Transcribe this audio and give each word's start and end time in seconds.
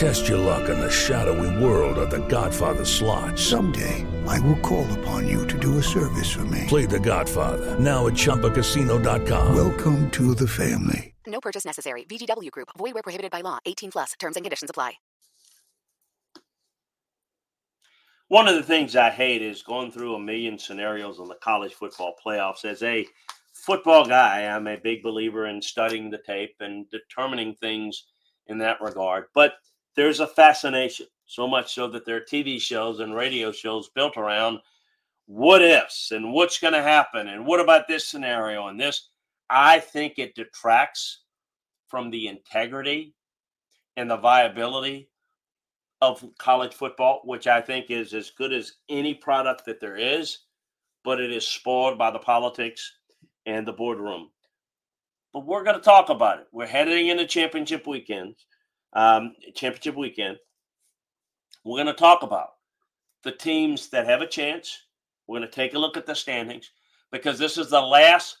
Test 0.00 0.30
your 0.30 0.38
luck 0.38 0.70
in 0.70 0.80
the 0.80 0.90
shadowy 0.90 1.62
world 1.62 1.98
of 1.98 2.08
The 2.08 2.26
Godfather 2.26 2.86
slot. 2.86 3.38
Someday, 3.38 4.06
I 4.26 4.40
will 4.40 4.56
call 4.60 4.90
upon 4.98 5.28
you 5.28 5.46
to 5.46 5.58
do 5.58 5.76
a 5.76 5.82
service 5.82 6.32
for 6.32 6.46
me. 6.46 6.64
Play 6.68 6.86
The 6.86 6.98
Godfather 6.98 7.78
now 7.78 8.06
at 8.06 8.14
ChumbaCasino.com. 8.14 9.54
Welcome 9.54 10.10
to 10.12 10.34
the 10.34 10.48
family. 10.48 11.14
No 11.26 11.38
purchase 11.38 11.66
necessary. 11.66 12.04
VGW 12.04 12.50
Group. 12.50 12.70
Void 12.78 12.94
where 12.94 13.02
prohibited 13.02 13.30
by 13.30 13.42
law. 13.42 13.58
18 13.66 13.90
plus. 13.90 14.12
Terms 14.18 14.36
and 14.36 14.42
conditions 14.42 14.70
apply. 14.70 14.94
One 18.28 18.48
of 18.48 18.54
the 18.54 18.62
things 18.62 18.96
I 18.96 19.10
hate 19.10 19.42
is 19.42 19.60
going 19.60 19.92
through 19.92 20.14
a 20.14 20.18
million 20.18 20.58
scenarios 20.58 21.20
on 21.20 21.28
the 21.28 21.38
college 21.42 21.74
football 21.74 22.14
playoffs. 22.26 22.64
As 22.64 22.82
a 22.82 23.06
football 23.52 24.06
guy, 24.06 24.46
I'm 24.46 24.66
a 24.66 24.78
big 24.78 25.02
believer 25.02 25.48
in 25.48 25.60
studying 25.60 26.08
the 26.08 26.22
tape 26.26 26.54
and 26.60 26.86
determining 26.88 27.54
things 27.56 28.06
in 28.46 28.56
that 28.60 28.80
regard. 28.80 29.26
But 29.34 29.52
there's 30.00 30.20
a 30.20 30.26
fascination, 30.26 31.04
so 31.26 31.46
much 31.46 31.74
so 31.74 31.86
that 31.86 32.06
there 32.06 32.16
are 32.16 32.20
TV 32.20 32.58
shows 32.58 33.00
and 33.00 33.14
radio 33.14 33.52
shows 33.52 33.90
built 33.94 34.16
around 34.16 34.58
what 35.26 35.60
ifs 35.60 36.12
and 36.12 36.32
what's 36.32 36.58
going 36.58 36.72
to 36.72 36.82
happen 36.82 37.28
and 37.28 37.44
what 37.44 37.60
about 37.60 37.86
this 37.86 38.08
scenario 38.08 38.68
and 38.68 38.80
this. 38.80 39.10
I 39.50 39.78
think 39.78 40.14
it 40.18 40.34
detracts 40.34 41.24
from 41.86 42.08
the 42.08 42.28
integrity 42.28 43.14
and 43.98 44.10
the 44.10 44.16
viability 44.16 45.10
of 46.00 46.24
college 46.38 46.72
football, 46.72 47.20
which 47.24 47.46
I 47.46 47.60
think 47.60 47.90
is 47.90 48.14
as 48.14 48.30
good 48.30 48.54
as 48.54 48.72
any 48.88 49.12
product 49.12 49.66
that 49.66 49.80
there 49.80 49.98
is, 49.98 50.38
but 51.04 51.20
it 51.20 51.30
is 51.30 51.46
spoiled 51.46 51.98
by 51.98 52.10
the 52.10 52.18
politics 52.18 52.90
and 53.44 53.68
the 53.68 53.72
boardroom. 53.74 54.30
But 55.34 55.44
we're 55.44 55.62
going 55.62 55.76
to 55.76 55.82
talk 55.82 56.08
about 56.08 56.40
it. 56.40 56.46
We're 56.52 56.66
heading 56.66 57.08
into 57.08 57.26
championship 57.26 57.86
weekend, 57.86 58.36
um, 58.92 59.34
championship 59.54 59.96
weekend. 59.96 60.38
We're 61.64 61.76
going 61.76 61.86
to 61.86 61.92
talk 61.92 62.22
about 62.22 62.50
the 63.22 63.32
teams 63.32 63.88
that 63.90 64.06
have 64.06 64.20
a 64.20 64.26
chance. 64.26 64.84
We're 65.26 65.38
going 65.38 65.48
to 65.48 65.54
take 65.54 65.74
a 65.74 65.78
look 65.78 65.96
at 65.96 66.06
the 66.06 66.14
standings 66.14 66.70
because 67.12 67.38
this 67.38 67.58
is 67.58 67.70
the 67.70 67.80
last 67.80 68.38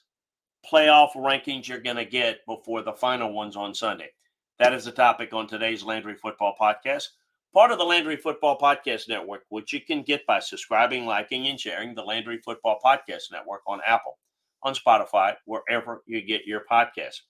playoff 0.70 1.12
rankings 1.14 1.68
you're 1.68 1.80
going 1.80 1.96
to 1.96 2.04
get 2.04 2.44
before 2.46 2.82
the 2.82 2.92
final 2.92 3.32
ones 3.32 3.56
on 3.56 3.74
Sunday. 3.74 4.10
That 4.58 4.72
is 4.72 4.84
the 4.84 4.92
topic 4.92 5.32
on 5.32 5.46
today's 5.46 5.82
Landry 5.82 6.16
Football 6.16 6.54
Podcast 6.60 7.08
part 7.52 7.72
of 7.72 7.78
the 7.78 7.84
Landry 7.84 8.16
Football 8.16 8.58
Podcast 8.58 9.08
Network, 9.08 9.44
which 9.48 9.72
you 9.72 9.80
can 9.80 10.02
get 10.02 10.26
by 10.26 10.38
subscribing, 10.38 11.06
liking, 11.06 11.48
and 11.48 11.58
sharing 11.58 11.94
the 11.94 12.02
Landry 12.02 12.38
Football 12.38 12.78
Podcast 12.84 13.32
Network 13.32 13.62
on 13.66 13.80
Apple, 13.86 14.18
on 14.62 14.74
Spotify, 14.74 15.34
wherever 15.46 16.02
you 16.06 16.22
get 16.22 16.46
your 16.46 16.64
podcasts. 16.70 17.22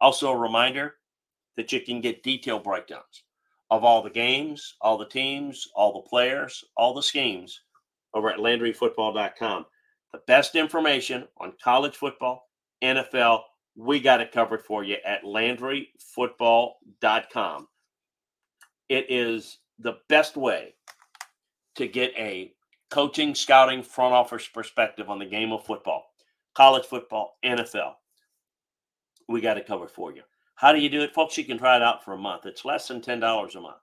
Also, 0.00 0.30
a 0.30 0.36
reminder 0.36 0.94
that 1.56 1.72
you 1.72 1.80
can 1.80 2.00
get 2.00 2.22
detailed 2.22 2.62
breakdowns 2.64 3.24
of 3.70 3.84
all 3.84 4.02
the 4.02 4.10
games, 4.10 4.74
all 4.80 4.98
the 4.98 5.06
teams, 5.06 5.68
all 5.74 5.92
the 5.92 6.08
players, 6.08 6.64
all 6.76 6.94
the 6.94 7.02
schemes 7.02 7.60
over 8.14 8.30
at 8.30 8.38
LandryFootball.com. 8.38 9.66
The 10.12 10.20
best 10.26 10.54
information 10.54 11.26
on 11.38 11.52
college 11.62 11.96
football, 11.96 12.48
NFL, 12.82 13.42
we 13.76 14.00
got 14.00 14.20
it 14.20 14.32
covered 14.32 14.62
for 14.62 14.84
you 14.84 14.96
at 15.04 15.24
LandryFootball.com. 15.24 17.68
It 18.88 19.06
is 19.08 19.58
the 19.78 19.98
best 20.08 20.36
way 20.36 20.74
to 21.74 21.88
get 21.88 22.12
a 22.16 22.52
coaching, 22.90 23.34
scouting, 23.34 23.82
front 23.82 24.14
office 24.14 24.46
perspective 24.46 25.10
on 25.10 25.18
the 25.18 25.26
game 25.26 25.50
of 25.52 25.66
football, 25.66 26.04
college 26.54 26.84
football, 26.84 27.36
NFL. 27.44 27.94
We 29.28 29.40
got 29.40 29.58
it 29.58 29.66
covered 29.66 29.90
for 29.90 30.14
you. 30.14 30.22
How 30.56 30.72
do 30.72 30.80
you 30.80 30.88
do 30.88 31.02
it, 31.02 31.14
folks? 31.14 31.36
You 31.36 31.44
can 31.44 31.58
try 31.58 31.76
it 31.76 31.82
out 31.82 32.04
for 32.04 32.12
a 32.12 32.18
month. 32.18 32.46
It's 32.46 32.64
less 32.64 32.88
than 32.88 33.00
ten 33.00 33.20
dollars 33.20 33.56
a 33.56 33.60
month. 33.60 33.76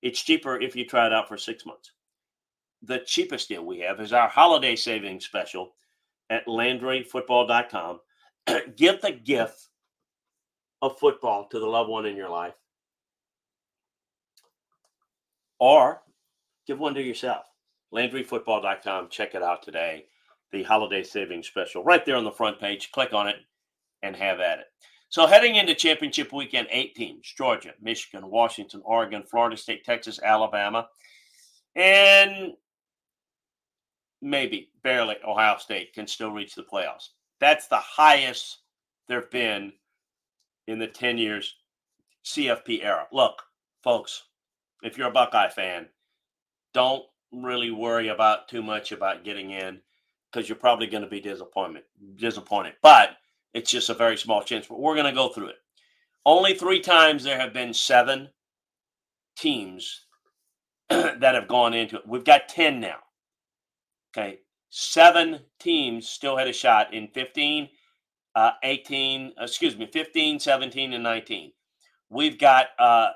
It's 0.00 0.22
cheaper 0.22 0.60
if 0.60 0.74
you 0.74 0.84
try 0.84 1.06
it 1.06 1.12
out 1.12 1.28
for 1.28 1.36
six 1.36 1.64
months. 1.64 1.92
The 2.82 3.00
cheapest 3.06 3.48
deal 3.48 3.64
we 3.64 3.78
have 3.80 4.00
is 4.00 4.12
our 4.12 4.28
holiday 4.28 4.74
savings 4.74 5.24
special 5.24 5.74
at 6.30 6.46
LandryFootball.com. 6.46 8.00
Give 8.76 9.00
the 9.00 9.12
gift 9.12 9.68
of 10.80 10.98
football 10.98 11.46
to 11.48 11.60
the 11.60 11.66
loved 11.66 11.90
one 11.90 12.06
in 12.06 12.16
your 12.16 12.28
life 12.28 12.54
or 15.60 16.02
give 16.66 16.80
one 16.80 16.92
to 16.94 17.00
yourself. 17.00 17.46
LandryFootball.com. 17.94 19.08
Check 19.10 19.36
it 19.36 19.44
out 19.44 19.62
today. 19.62 20.06
The 20.50 20.64
holiday 20.64 21.04
savings 21.04 21.46
special 21.46 21.84
right 21.84 22.04
there 22.04 22.16
on 22.16 22.24
the 22.24 22.32
front 22.32 22.58
page. 22.58 22.90
Click 22.90 23.12
on 23.12 23.28
it 23.28 23.36
and 24.02 24.16
have 24.16 24.40
at 24.40 24.58
it. 24.58 24.66
So, 25.12 25.26
heading 25.26 25.56
into 25.56 25.74
championship 25.74 26.32
weekend, 26.32 26.68
eight 26.70 26.94
teams 26.94 27.30
Georgia, 27.36 27.74
Michigan, 27.82 28.30
Washington, 28.30 28.80
Oregon, 28.82 29.22
Florida 29.22 29.58
State, 29.58 29.84
Texas, 29.84 30.18
Alabama, 30.24 30.88
and 31.76 32.54
maybe 34.22 34.70
barely 34.82 35.16
Ohio 35.22 35.58
State 35.58 35.92
can 35.92 36.06
still 36.06 36.30
reach 36.30 36.54
the 36.54 36.62
playoffs. 36.62 37.10
That's 37.40 37.66
the 37.66 37.76
highest 37.76 38.60
there 39.06 39.20
have 39.20 39.30
been 39.30 39.74
in 40.66 40.78
the 40.78 40.86
10 40.86 41.18
years 41.18 41.56
CFP 42.24 42.82
era. 42.82 43.06
Look, 43.12 43.42
folks, 43.84 44.22
if 44.82 44.96
you're 44.96 45.08
a 45.08 45.12
Buckeye 45.12 45.50
fan, 45.50 45.88
don't 46.72 47.04
really 47.32 47.70
worry 47.70 48.08
about 48.08 48.48
too 48.48 48.62
much 48.62 48.92
about 48.92 49.24
getting 49.24 49.50
in 49.50 49.78
because 50.32 50.48
you're 50.48 50.56
probably 50.56 50.86
going 50.86 51.04
to 51.04 51.10
be 51.10 51.20
disappointed. 51.20 51.82
Disappointed, 52.16 52.76
but 52.80 53.18
it's 53.54 53.70
just 53.70 53.90
a 53.90 53.94
very 53.94 54.16
small 54.16 54.42
chance. 54.42 54.66
But 54.66 54.80
we're 54.80 54.94
going 54.94 55.06
to 55.06 55.12
go 55.12 55.28
through 55.28 55.48
it. 55.48 55.56
Only 56.24 56.54
three 56.54 56.80
times 56.80 57.24
there 57.24 57.38
have 57.38 57.52
been 57.52 57.74
seven 57.74 58.28
teams 59.36 60.06
that 60.90 61.34
have 61.34 61.48
gone 61.48 61.74
into 61.74 61.96
it. 61.96 62.06
We've 62.06 62.24
got 62.24 62.48
ten 62.48 62.80
now. 62.80 62.98
Okay, 64.16 64.40
seven 64.70 65.40
teams 65.58 66.08
still 66.08 66.36
had 66.36 66.48
a 66.48 66.52
shot 66.52 66.92
in 66.92 67.08
15, 67.08 67.68
uh, 68.34 68.52
18, 68.62 69.32
excuse 69.38 69.76
me, 69.76 69.88
15, 69.90 70.38
17, 70.38 70.92
and 70.92 71.02
19. 71.02 71.52
We've 72.10 72.38
got 72.38 72.68
uh, 72.78 73.10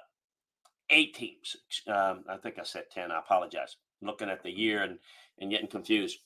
eight 0.91 1.15
teams. 1.15 1.57
Um, 1.87 2.25
I 2.29 2.37
think 2.43 2.59
I 2.59 2.63
said 2.65 2.85
10. 2.93 3.11
I 3.11 3.19
apologize. 3.19 3.77
I'm 4.01 4.09
looking 4.09 4.31
at 4.31 4.43
the 4.43 4.51
year 4.51 4.83
and, 4.83 4.99
and 5.39 5.51
getting 5.51 5.69
confused. 5.69 6.19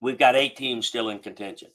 We've 0.00 0.18
got 0.18 0.36
eight 0.36 0.56
teams 0.56 0.86
still 0.86 1.08
in 1.08 1.20
contention. 1.20 1.70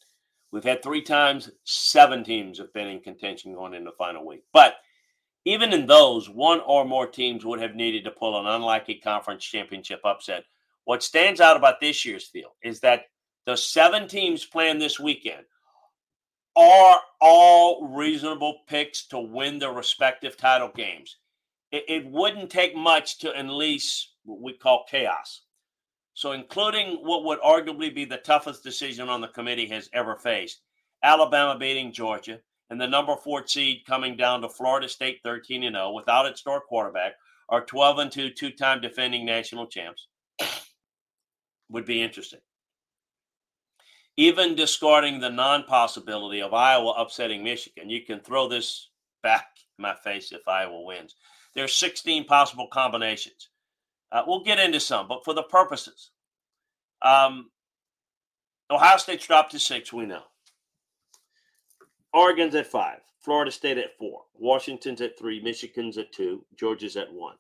We've 0.52 0.64
had 0.64 0.82
three 0.82 1.02
times, 1.02 1.50
seven 1.64 2.24
teams 2.24 2.58
have 2.58 2.74
been 2.74 2.88
in 2.88 3.02
contention 3.02 3.54
going 3.54 3.74
into 3.74 3.92
the 3.92 3.98
final 3.98 4.25
week. 4.25 4.44
But 4.51 4.75
even 5.46 5.74
in 5.74 5.86
those, 5.86 6.30
one 6.30 6.62
or 6.62 6.86
more 6.86 7.07
teams 7.07 7.46
would 7.46 7.62
have 7.62 7.75
needed 7.75 8.04
to 8.06 8.12
pull 8.12 8.40
an 8.40 8.48
unlikely 8.48 8.96
conference 8.96 9.44
championship 9.46 10.01
upset. 10.04 10.44
What 10.86 11.04
stands 11.04 11.40
out 11.40 11.57
about 11.57 11.80
this 11.80 12.04
year's 12.04 12.28
field 12.28 12.54
is 12.63 12.80
that 12.80 13.04
the 13.46 13.56
seven 13.56 14.07
teams 14.07 14.46
playing 14.46 14.80
this 14.80 15.00
weekend 15.00 15.46
are 16.56 17.00
all 17.22 17.88
reasonable 17.90 18.60
picks 18.68 19.06
to 19.07 19.19
win 19.19 19.60
their 19.60 19.72
respective 19.72 20.36
title 20.36 20.72
games 20.75 21.18
it, 21.72 21.86
it 21.88 22.06
wouldn't 22.06 22.50
take 22.50 22.75
much 22.75 23.19
to 23.19 23.34
unleash 23.34 24.10
what 24.24 24.42
we 24.42 24.54
call 24.54 24.86
chaos. 24.90 25.42
So, 26.19 26.33
including 26.33 26.98
what 26.98 27.24
would 27.24 27.39
arguably 27.39 27.95
be 27.95 28.04
the 28.04 28.18
toughest 28.18 28.62
decision 28.62 29.07
on 29.07 29.21
the 29.21 29.30
committee 29.30 29.68
has 29.68 29.89
ever 29.94 30.18
faced 30.18 30.60
Alabama 31.01 31.57
beating 31.57 31.94
Georgia, 31.94 32.42
and 32.69 32.81
the 32.81 32.88
number 32.88 33.16
four 33.16 33.48
seed 33.48 33.86
coming 33.88 34.18
down 34.18 34.42
to 34.42 34.50
Florida 34.50 34.89
State 34.89 35.21
13 35.24 35.63
and 35.63 35.77
0 35.77 35.94
without 35.94 36.25
its 36.25 36.42
star 36.42 36.60
quarterback, 36.60 37.13
our 37.48 37.63
12 37.63 38.00
and 38.00 38.12
2 38.12 38.31
two 38.31 38.51
time 38.51 38.81
defending 38.81 39.25
national 39.25 39.68
champs, 39.68 40.10
would 41.69 41.86
be 41.86 42.01
interesting. 42.01 42.42
even 44.18 44.56
discarding 44.56 45.22
the 45.22 45.30
non 45.30 45.63
possibility 45.63 46.42
of 46.42 46.54
Iowa 46.54 46.95
upsetting 46.98 47.45
Michigan, 47.45 47.89
you 47.89 48.04
can 48.04 48.19
throw 48.19 48.50
this 48.50 48.89
back 49.24 49.48
in 49.77 49.83
my 49.83 49.95
face 49.95 50.33
if 50.33 50.45
Iowa 50.45 50.81
wins. 50.81 51.15
There's 51.56 51.74
16 51.77 52.25
possible 52.25 52.68
combinations. 52.68 53.49
Uh, 54.12 54.24
we'll 54.26 54.44
get 54.44 54.60
into 54.60 54.80
some, 54.80 55.08
but 55.08 55.24
for 55.24 55.34
the 55.34 55.44
purposes, 55.44 56.12
um, 57.02 57.50
Ohio 58.72 58.98
State's 58.98 59.28
dropped 59.28 59.52
to 59.52 59.60
six, 59.60 59.94
we 59.94 60.06
know. 60.06 60.24
Oregon's 62.14 62.56
at 62.56 62.68
five, 62.68 63.00
Florida 63.20 63.52
State 63.52 63.78
at 63.78 63.98
four, 63.98 64.24
Washington's 64.34 65.02
at 65.02 65.18
three, 65.18 65.42
Michigan's 65.42 65.98
at 65.98 66.12
two, 66.12 66.44
Georgia's 66.60 66.98
at 66.98 67.12
one. 67.14 67.36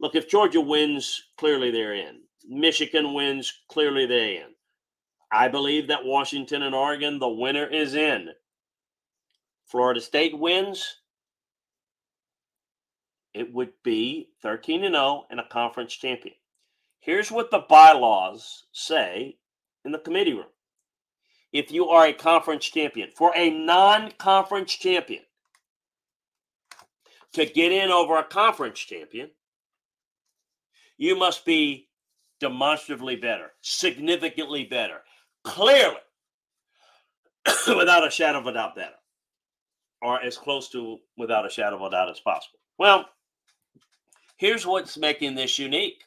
Look, 0.00 0.14
if 0.14 0.28
Georgia 0.28 0.60
wins, 0.60 1.22
clearly 1.38 1.70
they're 1.70 1.94
in. 1.94 2.20
Michigan 2.48 3.14
wins, 3.14 3.52
clearly 3.68 4.06
they're 4.06 4.42
in. 4.42 4.54
I 5.32 5.48
believe 5.48 5.88
that 5.88 6.04
Washington 6.04 6.62
and 6.62 6.74
Oregon, 6.74 7.18
the 7.18 7.28
winner 7.28 7.66
is 7.66 7.94
in. 7.94 8.28
Florida 9.66 10.00
State 10.00 10.36
wins, 10.36 10.96
it 13.34 13.52
would 13.52 13.72
be 13.84 14.30
13 14.42 14.84
and 14.84 14.94
0 14.94 15.26
and 15.30 15.40
a 15.40 15.48
conference 15.48 15.94
champion. 15.94 16.34
Here's 17.00 17.30
what 17.30 17.50
the 17.50 17.64
bylaws 17.68 18.64
say 18.72 19.36
in 19.84 19.92
the 19.92 19.98
committee 19.98 20.34
room. 20.34 20.46
If 21.52 21.72
you 21.72 21.88
are 21.88 22.06
a 22.06 22.12
conference 22.12 22.66
champion, 22.66 23.10
for 23.16 23.32
a 23.34 23.50
non 23.50 24.12
conference 24.12 24.72
champion 24.72 25.22
to 27.32 27.46
get 27.46 27.72
in 27.72 27.90
over 27.90 28.18
a 28.18 28.24
conference 28.24 28.78
champion, 28.78 29.30
you 30.98 31.16
must 31.16 31.44
be 31.44 31.88
demonstrably 32.40 33.16
better, 33.16 33.52
significantly 33.62 34.64
better, 34.64 35.00
clearly, 35.44 35.96
without 37.68 38.06
a 38.06 38.10
shadow 38.10 38.38
of 38.38 38.46
a 38.46 38.52
doubt, 38.52 38.76
better, 38.76 38.94
or 40.02 40.22
as 40.22 40.36
close 40.36 40.68
to 40.70 40.98
without 41.16 41.46
a 41.46 41.50
shadow 41.50 41.76
of 41.76 41.82
a 41.82 41.90
doubt 41.90 42.10
as 42.10 42.20
possible. 42.20 42.58
Well, 42.78 43.06
here's 44.40 44.66
what's 44.66 44.96
making 44.96 45.34
this 45.34 45.58
unique. 45.58 46.02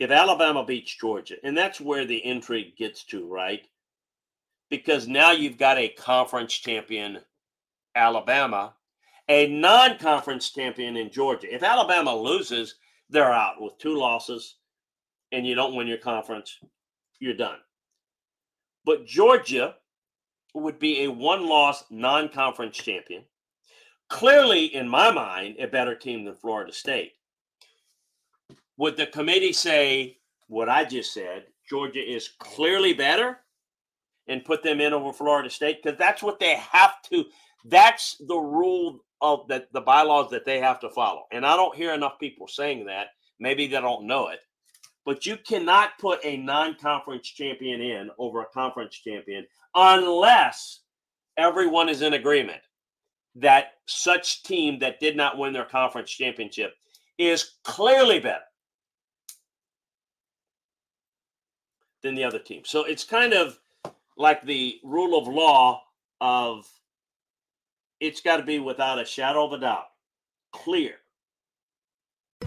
If 0.00 0.10
Alabama 0.10 0.64
beats 0.64 0.94
Georgia, 0.94 1.36
and 1.44 1.56
that's 1.56 1.80
where 1.80 2.04
the 2.04 2.16
intrigue 2.26 2.76
gets 2.76 3.04
to, 3.06 3.28
right? 3.28 3.64
Because 4.70 5.06
now 5.06 5.30
you've 5.30 5.58
got 5.58 5.78
a 5.78 5.88
conference 5.88 6.52
champion, 6.52 7.20
Alabama, 7.94 8.74
a 9.28 9.46
non 9.46 9.98
conference 9.98 10.50
champion 10.50 10.96
in 10.96 11.12
Georgia. 11.12 11.54
If 11.54 11.62
Alabama 11.62 12.14
loses, 12.14 12.74
they're 13.08 13.32
out 13.32 13.60
with 13.60 13.78
two 13.78 13.96
losses 13.96 14.56
and 15.30 15.46
you 15.46 15.54
don't 15.54 15.76
win 15.76 15.86
your 15.86 15.98
conference, 15.98 16.58
you're 17.20 17.34
done. 17.34 17.58
But 18.84 19.06
Georgia 19.06 19.76
would 20.54 20.80
be 20.80 21.04
a 21.04 21.10
one 21.12 21.46
loss 21.46 21.84
non 21.88 22.30
conference 22.30 22.76
champion. 22.76 23.22
Clearly, 24.10 24.74
in 24.74 24.88
my 24.88 25.12
mind, 25.12 25.56
a 25.60 25.66
better 25.66 25.94
team 25.94 26.24
than 26.24 26.34
Florida 26.34 26.72
State. 26.72 27.12
Would 28.76 28.96
the 28.96 29.06
committee 29.06 29.52
say 29.52 30.18
what 30.48 30.68
I 30.68 30.84
just 30.84 31.14
said? 31.14 31.44
Georgia 31.68 32.00
is 32.00 32.30
clearly 32.40 32.92
better 32.92 33.38
and 34.26 34.44
put 34.44 34.64
them 34.64 34.80
in 34.80 34.92
over 34.92 35.12
Florida 35.12 35.48
State? 35.48 35.80
Because 35.82 35.96
that's 35.96 36.24
what 36.24 36.40
they 36.40 36.56
have 36.56 37.00
to, 37.10 37.24
that's 37.66 38.16
the 38.26 38.36
rule 38.36 38.98
of 39.20 39.46
the, 39.46 39.66
the 39.72 39.80
bylaws 39.80 40.28
that 40.30 40.44
they 40.44 40.58
have 40.58 40.80
to 40.80 40.90
follow. 40.90 41.26
And 41.30 41.46
I 41.46 41.54
don't 41.54 41.76
hear 41.76 41.94
enough 41.94 42.18
people 42.18 42.48
saying 42.48 42.86
that. 42.86 43.08
Maybe 43.38 43.68
they 43.68 43.80
don't 43.80 44.08
know 44.08 44.28
it. 44.28 44.40
But 45.06 45.24
you 45.24 45.36
cannot 45.36 45.98
put 45.98 46.18
a 46.24 46.36
non 46.36 46.74
conference 46.74 47.28
champion 47.28 47.80
in 47.80 48.10
over 48.18 48.42
a 48.42 48.46
conference 48.46 48.96
champion 48.96 49.46
unless 49.74 50.80
everyone 51.36 51.88
is 51.88 52.02
in 52.02 52.14
agreement 52.14 52.60
that 53.36 53.72
such 53.86 54.42
team 54.42 54.78
that 54.80 55.00
did 55.00 55.16
not 55.16 55.38
win 55.38 55.52
their 55.52 55.64
conference 55.64 56.10
championship 56.10 56.74
is 57.18 57.52
clearly 57.64 58.18
better 58.18 58.44
than 62.02 62.14
the 62.14 62.24
other 62.24 62.38
team. 62.38 62.62
So 62.64 62.84
it's 62.84 63.04
kind 63.04 63.32
of 63.32 63.58
like 64.16 64.42
the 64.42 64.78
rule 64.82 65.18
of 65.18 65.28
law 65.28 65.82
of 66.20 66.66
it's 68.00 68.20
got 68.20 68.38
to 68.38 68.42
be 68.42 68.58
without 68.58 68.98
a 68.98 69.04
shadow 69.04 69.44
of 69.44 69.52
a 69.52 69.58
doubt 69.58 69.86
clear. 70.52 70.94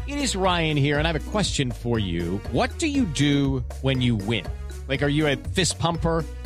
It 0.07 0.17
is 0.17 0.35
Ryan 0.35 0.75
here, 0.75 0.97
and 0.97 1.07
I 1.07 1.13
have 1.13 1.21
a 1.21 1.31
question 1.31 1.71
for 1.71 1.97
you. 1.97 2.41
What 2.51 2.77
do 2.77 2.87
you 2.87 3.05
do 3.05 3.63
when 3.81 4.01
you 4.01 4.15
win? 4.15 4.45
Like, 4.87 5.01
are 5.01 5.07
you 5.07 5.27
a 5.27 5.37
fist 5.37 5.79
pumper? 5.79 6.25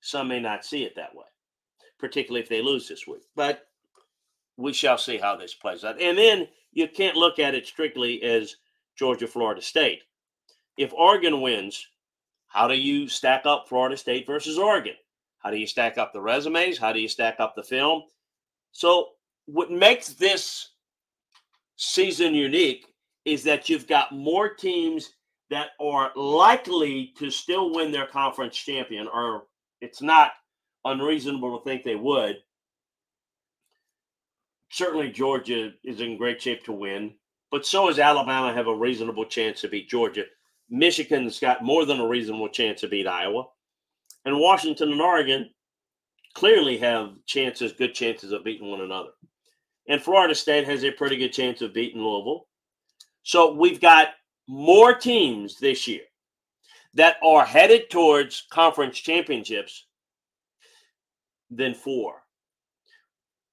Some 0.00 0.28
may 0.28 0.40
not 0.40 0.64
see 0.64 0.84
it 0.84 0.96
that 0.96 1.14
way, 1.14 1.26
particularly 1.98 2.42
if 2.42 2.48
they 2.48 2.62
lose 2.62 2.88
this 2.88 3.06
week. 3.06 3.22
But 3.36 3.66
we 4.56 4.72
shall 4.72 4.98
see 4.98 5.18
how 5.18 5.36
this 5.36 5.54
plays 5.54 5.84
out. 5.84 6.00
And 6.00 6.16
then 6.16 6.48
you 6.72 6.88
can't 6.88 7.16
look 7.16 7.38
at 7.38 7.54
it 7.54 7.66
strictly 7.66 8.22
as 8.22 8.56
Georgia 8.96 9.26
Florida 9.26 9.62
State. 9.62 10.02
If 10.76 10.92
Oregon 10.92 11.40
wins, 11.40 11.86
how 12.48 12.68
do 12.68 12.74
you 12.74 13.08
stack 13.08 13.46
up 13.46 13.68
Florida 13.68 13.96
State 13.96 14.26
versus 14.26 14.58
Oregon? 14.58 14.94
How 15.38 15.50
do 15.50 15.56
you 15.56 15.66
stack 15.66 15.98
up 15.98 16.12
the 16.12 16.20
resumes? 16.20 16.78
How 16.78 16.92
do 16.92 17.00
you 17.00 17.08
stack 17.08 17.40
up 17.40 17.54
the 17.54 17.62
film? 17.62 18.02
So, 18.72 19.10
what 19.46 19.70
makes 19.70 20.10
this 20.10 20.70
season 21.76 22.34
unique 22.34 22.86
is 23.24 23.42
that 23.44 23.68
you've 23.68 23.86
got 23.86 24.12
more 24.12 24.48
teams 24.48 25.14
that 25.48 25.70
are 25.80 26.12
likely 26.14 27.12
to 27.18 27.30
still 27.30 27.74
win 27.74 27.90
their 27.90 28.06
conference 28.06 28.56
champion 28.56 29.08
or 29.08 29.44
it's 29.80 30.02
not 30.02 30.32
unreasonable 30.84 31.58
to 31.58 31.64
think 31.64 31.82
they 31.82 31.96
would. 31.96 32.36
Certainly, 34.70 35.10
Georgia 35.10 35.72
is 35.84 36.00
in 36.00 36.16
great 36.16 36.40
shape 36.40 36.64
to 36.64 36.72
win, 36.72 37.14
but 37.50 37.66
so 37.66 37.88
is 37.88 37.98
Alabama. 37.98 38.52
Have 38.52 38.68
a 38.68 38.74
reasonable 38.74 39.24
chance 39.24 39.60
to 39.60 39.68
beat 39.68 39.88
Georgia. 39.88 40.24
Michigan's 40.68 41.40
got 41.40 41.64
more 41.64 41.84
than 41.84 41.98
a 41.98 42.06
reasonable 42.06 42.48
chance 42.48 42.80
to 42.80 42.88
beat 42.88 43.06
Iowa, 43.06 43.46
and 44.24 44.38
Washington 44.38 44.92
and 44.92 45.00
Oregon 45.00 45.50
clearly 46.34 46.78
have 46.78 47.14
chances, 47.26 47.72
good 47.72 47.94
chances 47.94 48.30
of 48.30 48.44
beating 48.44 48.70
one 48.70 48.82
another. 48.82 49.10
And 49.88 50.00
Florida 50.00 50.34
State 50.34 50.66
has 50.66 50.84
a 50.84 50.92
pretty 50.92 51.16
good 51.16 51.32
chance 51.32 51.62
of 51.62 51.74
beating 51.74 52.00
Louisville. 52.00 52.46
So 53.24 53.52
we've 53.52 53.80
got 53.80 54.10
more 54.46 54.94
teams 54.94 55.58
this 55.58 55.88
year 55.88 56.02
that 56.94 57.16
are 57.22 57.44
headed 57.44 57.90
towards 57.90 58.46
conference 58.50 58.98
championships 58.98 59.86
than 61.50 61.74
four. 61.74 62.22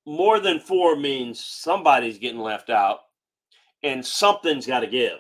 More 0.06 0.40
than 0.40 0.60
four 0.60 0.96
means 0.96 1.44
somebody's 1.44 2.18
getting 2.18 2.40
left 2.40 2.70
out 2.70 3.00
and 3.84 4.06
something's 4.06 4.66
got 4.66 4.80
to 4.80 4.88
give. 4.88 5.20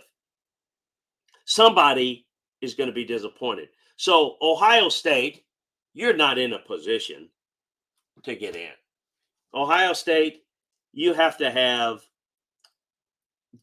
Somebody 1.45 2.25
is 2.61 2.73
going 2.73 2.87
to 2.87 2.93
be 2.93 3.05
disappointed. 3.05 3.69
So, 3.97 4.37
Ohio 4.41 4.89
State, 4.89 5.43
you're 5.93 6.15
not 6.15 6.37
in 6.37 6.53
a 6.53 6.59
position 6.59 7.29
to 8.23 8.35
get 8.35 8.55
in. 8.55 8.71
Ohio 9.53 9.93
State, 9.93 10.43
you 10.93 11.13
have 11.13 11.37
to 11.37 11.49
have 11.51 12.01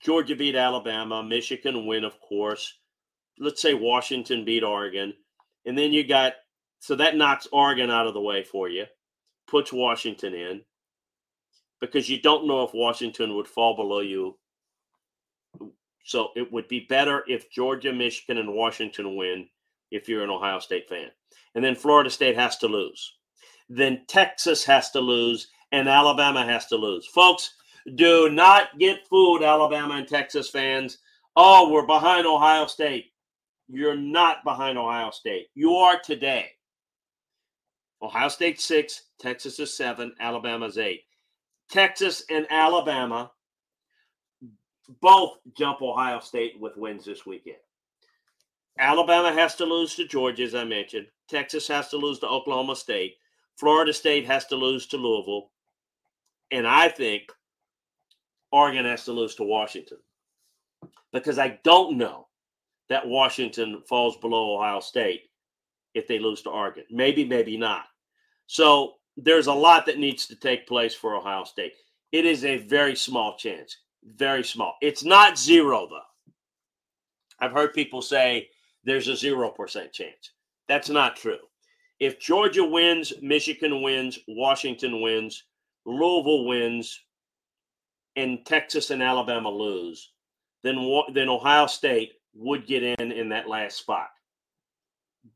Georgia 0.01 0.37
beat 0.37 0.57
Alabama, 0.57 1.23
Michigan 1.23 1.87
win, 1.87 2.05
of 2.05 2.21
course 2.21 2.75
let's 3.39 3.63
say 3.63 3.75
Washington 3.75 4.45
beat 4.45 4.63
Oregon, 4.63 5.15
and 5.67 5.77
then 5.77 5.93
you 5.93 6.07
got 6.07 6.35
so 6.81 6.95
that 6.97 7.17
knocks 7.17 7.49
Oregon 7.51 7.91
out 7.91 8.07
of 8.07 8.15
the 8.15 8.21
way 8.21 8.45
for 8.45 8.69
you, 8.69 8.85
puts 9.47 9.73
Washington 9.73 10.35
in 10.35 10.61
because 11.81 12.09
you 12.09 12.21
don't 12.21 12.47
know 12.47 12.63
if 12.63 12.75
Washington 12.75 13.35
would 13.35 13.49
fall 13.49 13.77
below 13.77 14.01
you. 14.01 14.39
So 16.05 16.29
it 16.37 16.53
would 16.53 16.69
be 16.69 16.81
better 16.89 17.25
if 17.27 17.51
Georgia, 17.51 17.93
Michigan, 17.93 18.39
and 18.39 18.53
Washington 18.53 19.17
win 19.17 19.49
if 19.91 20.09
you're 20.09 20.25
an 20.25 20.31
Ohio 20.31 20.59
State 20.59 20.89
fan. 20.89 21.09
And 21.55 21.65
then 21.65 21.75
Florida 21.75 22.11
State 22.11 22.37
has 22.37 22.59
to 22.59 22.67
lose. 22.67 23.15
Then 23.71 24.05
Texas 24.07 24.65
has 24.65 24.91
to 24.91 25.01
lose, 25.01 25.49
and 25.73 25.89
Alabama 25.89 26.45
has 26.45 26.67
to 26.67 26.77
lose. 26.77 27.07
Folks, 27.07 27.55
do 27.95 28.29
not 28.29 28.79
get 28.79 29.07
fooled, 29.09 29.43
Alabama 29.43 29.95
and 29.95 30.07
Texas 30.07 30.51
fans. 30.51 30.99
Oh, 31.37 31.71
we're 31.71 31.87
behind 31.87 32.27
Ohio 32.27 32.67
State. 32.67 33.07
You're 33.69 33.97
not 33.97 34.45
behind 34.45 34.79
Ohio 34.79 35.11
State. 35.11 35.49
You 35.55 35.75
are 35.75 35.99
today. 35.99 36.51
Ohio 38.03 38.29
State 38.29 38.61
six, 38.61 39.05
Texas 39.19 39.59
is 39.59 39.75
seven, 39.75 40.15
Alabama's 40.21 40.79
eight. 40.79 41.03
Texas 41.71 42.25
and 42.29 42.47
Alabama 42.51 43.31
both 45.01 45.39
jump 45.57 45.81
Ohio 45.81 46.21
State 46.21 46.61
with 46.61 46.77
wins 46.77 47.05
this 47.05 47.25
weekend. 47.25 47.57
Alabama 48.79 49.33
has 49.33 49.55
to 49.57 49.65
lose 49.65 49.95
to 49.95 50.07
Georgia, 50.07 50.43
as 50.43 50.55
I 50.55 50.65
mentioned. 50.65 51.07
Texas 51.29 51.67
has 51.69 51.89
to 51.89 51.97
lose 51.97 52.19
to 52.19 52.29
Oklahoma 52.29 52.77
State. 52.77 53.17
Florida 53.57 53.93
State 53.93 54.27
has 54.27 54.47
to 54.47 54.57
lose 54.57 54.87
to 54.89 54.97
Louisville. 54.97 55.51
And 56.51 56.67
I 56.67 56.89
think 56.89 57.31
Oregon 58.53 58.85
has 58.85 59.05
to 59.05 59.13
lose 59.13 59.35
to 59.37 59.45
Washington 59.45 59.99
because 61.13 61.39
I 61.39 61.59
don't 61.65 61.97
know 61.97 62.27
that 62.89 63.07
Washington 63.07 63.83
falls 63.89 64.17
below 64.19 64.57
Ohio 64.57 64.81
State 64.81 65.23
if 65.95 66.07
they 66.07 66.19
lose 66.19 66.43
to 66.43 66.51
Oregon. 66.51 66.85
Maybe, 66.91 67.25
maybe 67.25 67.57
not. 67.57 67.85
So 68.47 68.95
there's 69.17 69.47
a 69.47 69.53
lot 69.53 69.87
that 69.87 69.99
needs 69.99 70.27
to 70.27 70.37
take 70.37 70.67
place 70.67 70.95
for 70.95 71.15
Ohio 71.15 71.45
State. 71.45 71.75
It 72.13 72.27
is 72.27 72.45
a 72.45 72.59
very 72.59 72.95
small 72.95 73.37
chance, 73.37 73.79
very 74.05 74.45
small. 74.45 74.77
It's 74.83 75.05
not 75.05 75.39
zero, 75.39 75.87
though. 75.89 76.01
I've 77.41 77.53
heard 77.53 77.75
people 77.75 78.03
say 78.03 78.49
there's 78.85 79.09
a 79.09 79.13
0% 79.13 79.93
chance. 79.93 80.33
That's 80.69 80.89
not 80.89 81.17
true. 81.17 81.39
If 82.01 82.21
Georgia 82.21 82.65
wins, 82.65 83.13
Michigan 83.23 83.83
wins, 83.83 84.19
Washington 84.29 85.01
wins, 85.01 85.45
Louisville 85.87 86.47
wins, 86.47 87.01
and 88.17 88.45
Texas 88.47 88.91
and 88.91 89.03
Alabama 89.03 89.51
lose, 89.51 90.13
then 90.63 90.77
then 91.13 91.29
Ohio 91.29 91.67
State 91.67 92.13
would 92.35 92.67
get 92.67 92.83
in 92.83 93.13
in 93.13 93.29
that 93.31 93.49
last 93.49 93.79
spot. 93.79 94.09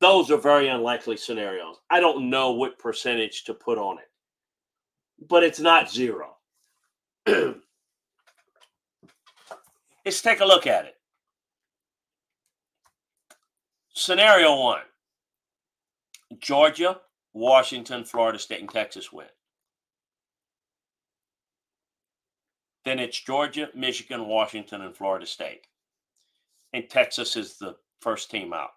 Those 0.00 0.30
are 0.30 0.36
very 0.36 0.68
unlikely 0.68 1.16
scenarios. 1.16 1.76
I 1.90 2.00
don't 2.00 2.28
know 2.28 2.52
what 2.52 2.78
percentage 2.78 3.44
to 3.44 3.54
put 3.54 3.78
on 3.78 3.98
it, 3.98 4.10
but 5.28 5.42
it's 5.42 5.60
not 5.60 5.90
zero. 5.90 6.36
Let's 7.26 7.54
take 10.22 10.40
a 10.40 10.44
look 10.44 10.66
at 10.66 10.84
it. 10.86 10.94
Scenario 13.94 14.60
one 14.60 14.82
Georgia, 16.38 17.00
Washington, 17.32 18.04
Florida 18.04 18.38
State, 18.38 18.60
and 18.60 18.70
Texas 18.70 19.12
win. 19.12 19.26
Then 22.84 22.98
it's 22.98 23.20
Georgia, 23.20 23.68
Michigan, 23.74 24.26
Washington, 24.26 24.82
and 24.82 24.96
Florida 24.96 25.26
State. 25.26 25.66
And 26.72 26.88
Texas 26.88 27.36
is 27.36 27.56
the 27.58 27.76
first 28.00 28.30
team 28.30 28.52
out. 28.52 28.70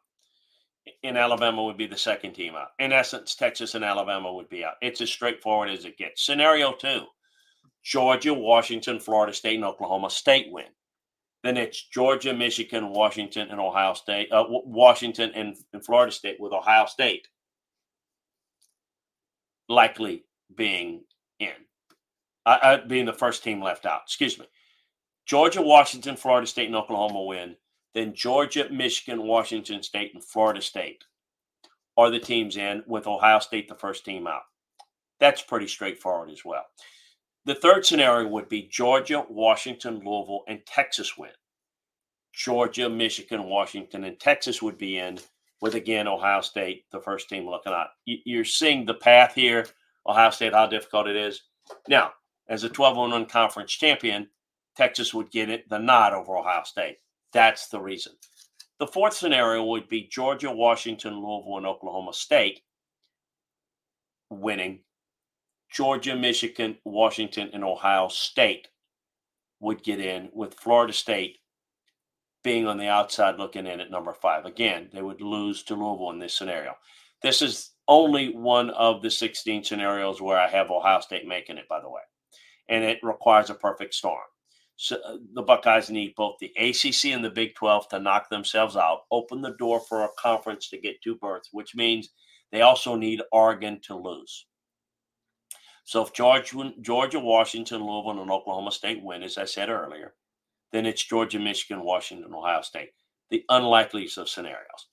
In 1.03 1.15
Alabama 1.17 1.63
would 1.63 1.77
be 1.77 1.87
the 1.87 1.97
second 1.97 2.33
team 2.33 2.55
out. 2.55 2.69
In 2.79 2.91
essence, 2.91 3.35
Texas 3.35 3.75
and 3.75 3.85
Alabama 3.85 4.33
would 4.33 4.49
be 4.49 4.63
out. 4.63 4.75
It's 4.81 5.01
as 5.01 5.11
straightforward 5.11 5.69
as 5.69 5.85
it 5.85 5.97
gets. 5.97 6.25
Scenario 6.25 6.73
two 6.73 7.05
Georgia, 7.83 8.33
Washington, 8.33 8.99
Florida 8.99 9.33
State, 9.33 9.55
and 9.55 9.65
Oklahoma 9.65 10.09
State 10.09 10.51
win. 10.51 10.65
Then 11.43 11.57
it's 11.57 11.87
Georgia, 11.89 12.33
Michigan, 12.33 12.89
Washington, 12.89 13.49
and 13.49 13.59
Ohio 13.59 13.93
State, 13.93 14.31
uh, 14.31 14.45
Washington 14.47 15.31
and, 15.33 15.57
and 15.73 15.83
Florida 15.83 16.11
State 16.11 16.37
with 16.39 16.53
Ohio 16.53 16.85
State 16.85 17.27
likely 19.67 20.23
being 20.55 21.03
in, 21.39 21.49
uh, 22.45 22.57
uh, 22.61 22.87
being 22.87 23.05
the 23.05 23.13
first 23.13 23.43
team 23.43 23.61
left 23.61 23.85
out. 23.85 24.01
Excuse 24.05 24.37
me. 24.37 24.45
Georgia, 25.25 25.61
Washington, 25.61 26.15
Florida 26.15 26.45
State, 26.45 26.67
and 26.67 26.75
Oklahoma 26.75 27.23
win. 27.23 27.55
Then 27.93 28.13
Georgia, 28.13 28.69
Michigan, 28.71 29.23
Washington 29.23 29.83
State, 29.83 30.13
and 30.13 30.23
Florida 30.23 30.61
State 30.61 31.03
are 31.97 32.09
the 32.09 32.19
teams 32.19 32.57
in, 32.57 32.83
with 32.87 33.07
Ohio 33.07 33.39
State 33.39 33.67
the 33.67 33.75
first 33.75 34.05
team 34.05 34.27
out. 34.27 34.43
That's 35.19 35.41
pretty 35.41 35.67
straightforward 35.67 36.31
as 36.31 36.45
well. 36.45 36.65
The 37.45 37.55
third 37.55 37.85
scenario 37.85 38.27
would 38.27 38.49
be 38.49 38.63
Georgia, 38.63 39.25
Washington, 39.29 40.01
Louisville, 40.05 40.43
and 40.47 40.65
Texas 40.65 41.17
win. 41.17 41.31
Georgia, 42.33 42.89
Michigan, 42.89 43.43
Washington, 43.45 44.03
and 44.05 44.19
Texas 44.19 44.61
would 44.61 44.77
be 44.77 44.97
in, 44.97 45.19
with 45.59 45.75
again 45.75 46.07
Ohio 46.07 46.41
State, 46.41 46.85
the 46.91 47.01
first 47.01 47.29
team 47.29 47.45
looking 47.45 47.73
out. 47.73 47.87
You're 48.05 48.45
seeing 48.45 48.85
the 48.85 48.93
path 48.93 49.33
here, 49.35 49.65
Ohio 50.07 50.29
State, 50.29 50.53
how 50.53 50.67
difficult 50.67 51.07
it 51.07 51.15
is. 51.15 51.41
Now, 51.87 52.13
as 52.47 52.63
a 52.63 52.69
12 52.69 52.97
1 52.97 53.25
conference 53.25 53.71
champion, 53.71 54.29
Texas 54.75 55.13
would 55.13 55.31
get 55.31 55.49
it 55.49 55.69
the 55.69 55.77
nod 55.77 56.13
over 56.13 56.37
Ohio 56.37 56.63
State. 56.63 56.97
That's 57.33 57.67
the 57.67 57.79
reason. 57.79 58.13
The 58.79 58.87
fourth 58.87 59.13
scenario 59.13 59.63
would 59.65 59.87
be 59.87 60.07
Georgia, 60.11 60.51
Washington, 60.51 61.13
Louisville, 61.13 61.57
and 61.57 61.65
Oklahoma 61.65 62.13
State 62.13 62.61
winning 64.29 64.79
Georgia, 65.71 66.15
Michigan, 66.15 66.77
Washington, 66.83 67.49
and 67.53 67.63
Ohio 67.63 68.07
State 68.09 68.67
would 69.59 69.83
get 69.83 69.99
in, 69.99 70.29
with 70.33 70.55
Florida 70.55 70.93
State 70.93 71.37
being 72.43 72.65
on 72.67 72.77
the 72.77 72.87
outside 72.87 73.37
looking 73.37 73.67
in 73.67 73.79
at 73.79 73.91
number 73.91 74.13
five. 74.13 74.45
Again, 74.45 74.89
they 74.91 75.01
would 75.01 75.21
lose 75.21 75.63
to 75.63 75.75
Louisville 75.75 76.09
in 76.09 76.19
this 76.19 76.33
scenario. 76.33 76.75
This 77.21 77.41
is 77.41 77.71
only 77.87 78.35
one 78.35 78.71
of 78.71 79.01
the 79.01 79.11
16 79.11 79.63
scenarios 79.63 80.21
where 80.21 80.39
I 80.39 80.49
have 80.49 80.71
Ohio 80.71 81.01
State 81.01 81.27
making 81.27 81.57
it, 81.57 81.67
by 81.69 81.79
the 81.79 81.89
way, 81.89 82.01
and 82.67 82.83
it 82.83 82.99
requires 83.03 83.49
a 83.49 83.55
perfect 83.55 83.93
storm. 83.93 84.21
The 84.89 85.43
Buckeyes 85.43 85.89
need 85.89 86.15
both 86.15 86.37
the 86.39 86.51
ACC 86.57 87.13
and 87.13 87.23
the 87.23 87.29
Big 87.29 87.53
12 87.55 87.89
to 87.89 87.99
knock 87.99 88.29
themselves 88.29 88.75
out, 88.75 89.01
open 89.11 89.41
the 89.41 89.55
door 89.59 89.79
for 89.79 90.03
a 90.03 90.09
conference 90.17 90.69
to 90.69 90.79
get 90.79 91.01
two 91.01 91.15
berths, 91.15 91.49
which 91.51 91.75
means 91.75 92.09
they 92.51 92.61
also 92.61 92.95
need 92.95 93.21
Oregon 93.31 93.79
to 93.83 93.95
lose. 93.95 94.47
So 95.83 96.03
if 96.03 96.13
Georgia, 96.13 96.73
Georgia, 96.81 97.19
Washington, 97.19 97.85
Louisville, 97.85 98.21
and 98.21 98.31
Oklahoma 98.31 98.71
State 98.71 99.03
win, 99.03 99.23
as 99.23 99.37
I 99.37 99.45
said 99.45 99.69
earlier, 99.69 100.13
then 100.71 100.85
it's 100.85 101.03
Georgia, 101.03 101.39
Michigan, 101.39 101.83
Washington, 101.83 102.33
Ohio 102.33 102.61
State. 102.61 102.91
The 103.29 103.43
unlikeliest 103.49 104.17
of 104.17 104.29
scenarios. 104.29 104.87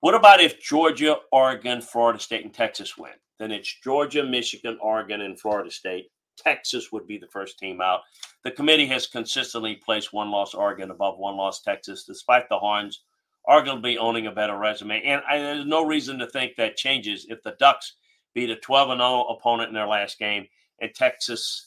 What 0.00 0.14
about 0.14 0.40
if 0.40 0.60
Georgia, 0.60 1.16
Oregon, 1.32 1.80
Florida 1.80 2.18
State, 2.18 2.44
and 2.44 2.54
Texas 2.54 2.96
win? 2.96 3.12
Then 3.38 3.52
it's 3.52 3.80
Georgia, 3.82 4.24
Michigan, 4.24 4.78
Oregon, 4.80 5.20
and 5.20 5.38
Florida 5.38 5.70
State. 5.70 6.10
Texas 6.40 6.90
would 6.92 7.06
be 7.06 7.18
the 7.18 7.26
first 7.26 7.58
team 7.58 7.80
out. 7.80 8.00
The 8.44 8.50
committee 8.50 8.86
has 8.86 9.06
consistently 9.06 9.76
placed 9.76 10.12
one 10.12 10.30
loss 10.30 10.54
Oregon 10.54 10.90
above 10.90 11.18
one 11.18 11.36
loss 11.36 11.62
Texas, 11.62 12.04
despite 12.04 12.48
the 12.48 12.58
Horns 12.58 13.02
arguably 13.48 13.96
owning 13.98 14.26
a 14.26 14.32
better 14.32 14.56
resume. 14.56 15.02
And 15.02 15.22
I, 15.28 15.38
there's 15.38 15.66
no 15.66 15.84
reason 15.84 16.18
to 16.18 16.26
think 16.26 16.56
that 16.56 16.76
changes 16.76 17.26
if 17.28 17.42
the 17.42 17.56
Ducks 17.58 17.94
beat 18.34 18.50
a 18.50 18.56
12 18.56 18.96
0 18.98 19.22
opponent 19.24 19.68
in 19.68 19.74
their 19.74 19.86
last 19.86 20.18
game, 20.18 20.46
and 20.80 20.94
Texas 20.94 21.66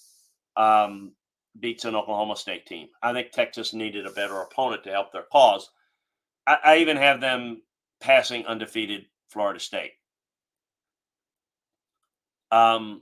um, 0.55 1.11
beats 1.59 1.85
an 1.85 1.95
Oklahoma 1.95 2.35
State 2.35 2.65
team. 2.65 2.87
I 3.01 3.13
think 3.13 3.31
Texas 3.31 3.73
needed 3.73 4.05
a 4.05 4.11
better 4.11 4.41
opponent 4.41 4.83
to 4.83 4.91
help 4.91 5.11
their 5.11 5.25
cause. 5.31 5.69
I, 6.47 6.57
I 6.63 6.77
even 6.77 6.97
have 6.97 7.21
them 7.21 7.61
passing 7.99 8.45
undefeated 8.45 9.05
Florida 9.29 9.59
State. 9.59 9.91
Um, 12.51 13.01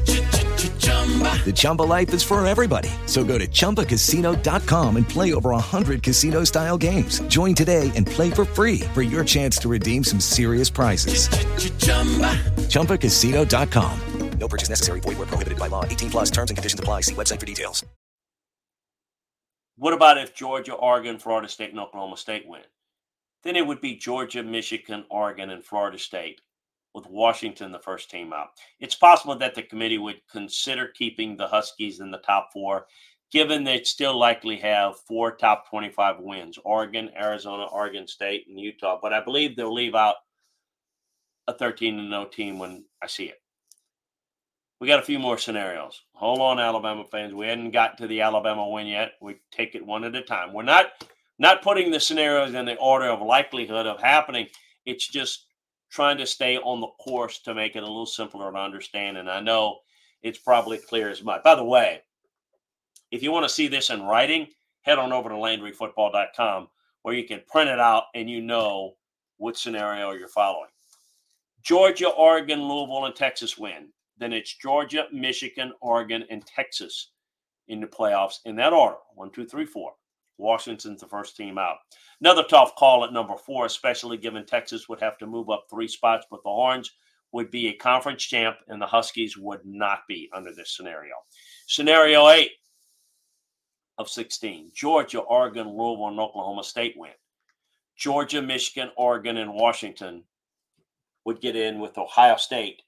The 1.45 1.51
Chumba 1.53 1.81
life 1.81 2.13
is 2.13 2.23
for 2.23 2.45
everybody. 2.45 2.89
So 3.07 3.23
go 3.23 3.37
to 3.37 3.47
ChumbaCasino.com 3.47 4.95
and 4.97 5.09
play 5.09 5.33
over 5.33 5.49
100 5.49 6.03
casino 6.03 6.43
style 6.43 6.77
games. 6.77 7.19
Join 7.21 7.55
today 7.55 7.91
and 7.95 8.05
play 8.05 8.29
for 8.29 8.45
free 8.45 8.81
for 8.93 9.01
your 9.01 9.23
chance 9.25 9.57
to 9.57 9.67
redeem 9.67 10.03
some 10.03 10.19
serious 10.19 10.69
prizes. 10.69 11.27
ChumbaCasino.com. 12.69 13.99
No 14.37 14.47
purchase 14.47 14.69
necessary. 14.69 14.99
Void 15.01 15.17
where 15.17 15.27
prohibited 15.27 15.59
by 15.59 15.67
law. 15.67 15.85
18 15.85 16.11
plus 16.11 16.31
terms 16.31 16.51
and 16.51 16.57
conditions 16.57 16.79
apply. 16.79 17.01
See 17.01 17.15
website 17.15 17.39
for 17.39 17.45
details. 17.45 17.85
What 19.77 19.93
about 19.93 20.17
if 20.17 20.35
Georgia, 20.35 20.73
Oregon, 20.73 21.17
Florida 21.17 21.47
State, 21.47 21.71
and 21.71 21.79
Oklahoma 21.79 22.17
State 22.17 22.47
win? 22.47 22.61
then 23.43 23.55
it 23.55 23.65
would 23.65 23.81
be 23.81 23.95
Georgia, 23.95 24.43
Michigan, 24.43 25.05
Oregon, 25.09 25.49
and 25.49 25.63
Florida 25.63 25.97
State, 25.97 26.41
with 26.93 27.07
Washington 27.07 27.71
the 27.71 27.79
first 27.79 28.09
team 28.09 28.33
out. 28.33 28.49
It's 28.79 28.95
possible 28.95 29.35
that 29.37 29.55
the 29.55 29.63
committee 29.63 29.97
would 29.97 30.21
consider 30.31 30.87
keeping 30.87 31.37
the 31.37 31.47
Huskies 31.47 31.99
in 31.99 32.11
the 32.11 32.17
top 32.19 32.49
four, 32.51 32.87
given 33.31 33.63
they 33.63 33.83
still 33.83 34.17
likely 34.17 34.57
have 34.57 34.99
four 35.07 35.35
top 35.35 35.69
25 35.69 36.19
wins 36.19 36.59
Oregon, 36.63 37.09
Arizona, 37.15 37.65
Oregon 37.65 38.07
State, 38.07 38.45
and 38.47 38.59
Utah. 38.59 38.99
But 39.01 39.13
I 39.13 39.23
believe 39.23 39.55
they'll 39.55 39.73
leave 39.73 39.95
out 39.95 40.15
a 41.47 41.53
13 41.53 42.09
0 42.09 42.25
team 42.25 42.59
when 42.59 42.85
I 43.01 43.07
see 43.07 43.25
it. 43.25 43.41
We 44.79 44.87
got 44.87 44.99
a 44.99 45.05
few 45.05 45.19
more 45.19 45.37
scenarios. 45.37 46.01
Hold 46.15 46.39
on, 46.39 46.59
Alabama 46.59 47.05
fans. 47.11 47.35
We 47.35 47.45
hadn't 47.45 47.69
got 47.69 47.99
to 47.99 48.07
the 48.07 48.21
Alabama 48.21 48.67
win 48.67 48.87
yet. 48.87 49.11
We 49.21 49.35
take 49.51 49.75
it 49.75 49.85
one 49.85 50.03
at 50.03 50.15
a 50.15 50.23
time. 50.23 50.53
We're 50.53 50.63
not 50.63 50.87
not 51.37 51.61
putting 51.61 51.91
the 51.91 51.99
scenarios 51.99 52.53
in 52.53 52.65
the 52.65 52.77
order 52.77 53.05
of 53.05 53.21
likelihood 53.21 53.85
of 53.85 54.01
happening. 54.01 54.47
It's 54.85 55.07
just 55.07 55.45
trying 55.91 56.17
to 56.17 56.25
stay 56.25 56.57
on 56.57 56.79
the 56.79 56.87
course 56.87 57.39
to 57.39 57.53
make 57.53 57.75
it 57.75 57.83
a 57.83 57.87
little 57.87 58.05
simpler 58.05 58.51
to 58.51 58.57
understand. 58.57 59.17
And 59.17 59.29
I 59.29 59.41
know 59.41 59.79
it's 60.23 60.39
probably 60.39 60.77
clear 60.77 61.09
as 61.09 61.23
mud. 61.23 61.43
By 61.43 61.55
the 61.55 61.63
way, 61.63 62.01
if 63.11 63.21
you 63.21 63.31
want 63.31 63.43
to 63.43 63.53
see 63.53 63.67
this 63.67 63.89
in 63.89 64.03
writing, 64.03 64.47
head 64.81 64.97
on 64.97 65.11
over 65.11 65.29
to 65.29 65.35
LandryFootball.com 65.35 66.69
where 67.01 67.15
you 67.15 67.25
can 67.25 67.41
print 67.47 67.69
it 67.69 67.79
out 67.79 68.03
and 68.15 68.29
you 68.29 68.41
know 68.41 68.93
what 69.37 69.57
scenario 69.57 70.11
you're 70.11 70.27
following. 70.27 70.69
Georgia, 71.63 72.09
Oregon, 72.09 72.61
Louisville, 72.61 73.05
and 73.05 73.15
Texas 73.15 73.57
win. 73.57 73.89
Then 74.17 74.33
it's 74.33 74.55
Georgia, 74.55 75.07
Michigan, 75.11 75.73
Oregon, 75.81 76.23
and 76.29 76.45
Texas 76.45 77.09
in 77.67 77.81
the 77.81 77.87
playoffs 77.87 78.37
in 78.45 78.55
that 78.57 78.73
order 78.73 78.97
one, 79.15 79.31
two, 79.31 79.45
three, 79.45 79.65
four. 79.65 79.93
Washington's 80.41 81.01
the 81.01 81.07
first 81.07 81.37
team 81.37 81.57
out. 81.57 81.77
Another 82.19 82.43
tough 82.43 82.75
call 82.75 83.05
at 83.05 83.13
number 83.13 83.35
four, 83.37 83.65
especially 83.65 84.17
given 84.17 84.45
Texas 84.45 84.89
would 84.89 84.99
have 84.99 85.17
to 85.19 85.27
move 85.27 85.49
up 85.49 85.67
three 85.69 85.87
spots, 85.87 86.25
but 86.29 86.43
the 86.43 86.49
Horns 86.49 86.91
would 87.31 87.49
be 87.49 87.67
a 87.67 87.73
conference 87.73 88.23
champ 88.23 88.57
and 88.67 88.81
the 88.81 88.85
Huskies 88.85 89.37
would 89.37 89.65
not 89.65 89.99
be 90.07 90.29
under 90.33 90.53
this 90.53 90.75
scenario. 90.75 91.15
Scenario 91.67 92.27
eight 92.29 92.51
of 93.97 94.09
16 94.09 94.71
Georgia, 94.73 95.19
Oregon, 95.19 95.67
Louisville, 95.67 96.07
and 96.09 96.19
Oklahoma 96.19 96.63
State 96.63 96.95
win. 96.97 97.11
Georgia, 97.95 98.41
Michigan, 98.41 98.89
Oregon, 98.97 99.37
and 99.37 99.53
Washington 99.53 100.23
would 101.23 101.39
get 101.39 101.55
in 101.55 101.79
with 101.79 101.97
Ohio 101.97 102.35
State 102.35 102.81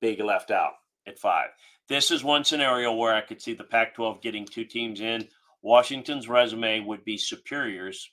being 0.00 0.24
left 0.24 0.50
out 0.50 0.72
at 1.06 1.18
five. 1.18 1.50
This 1.88 2.10
is 2.10 2.24
one 2.24 2.44
scenario 2.44 2.92
where 2.94 3.14
I 3.14 3.20
could 3.20 3.40
see 3.40 3.54
the 3.54 3.64
Pac 3.64 3.94
12 3.94 4.20
getting 4.22 4.44
two 4.44 4.64
teams 4.64 5.00
in. 5.00 5.28
Washington's 5.64 6.28
resume 6.28 6.80
would 6.80 7.04
be 7.06 7.16
superiors 7.16 8.10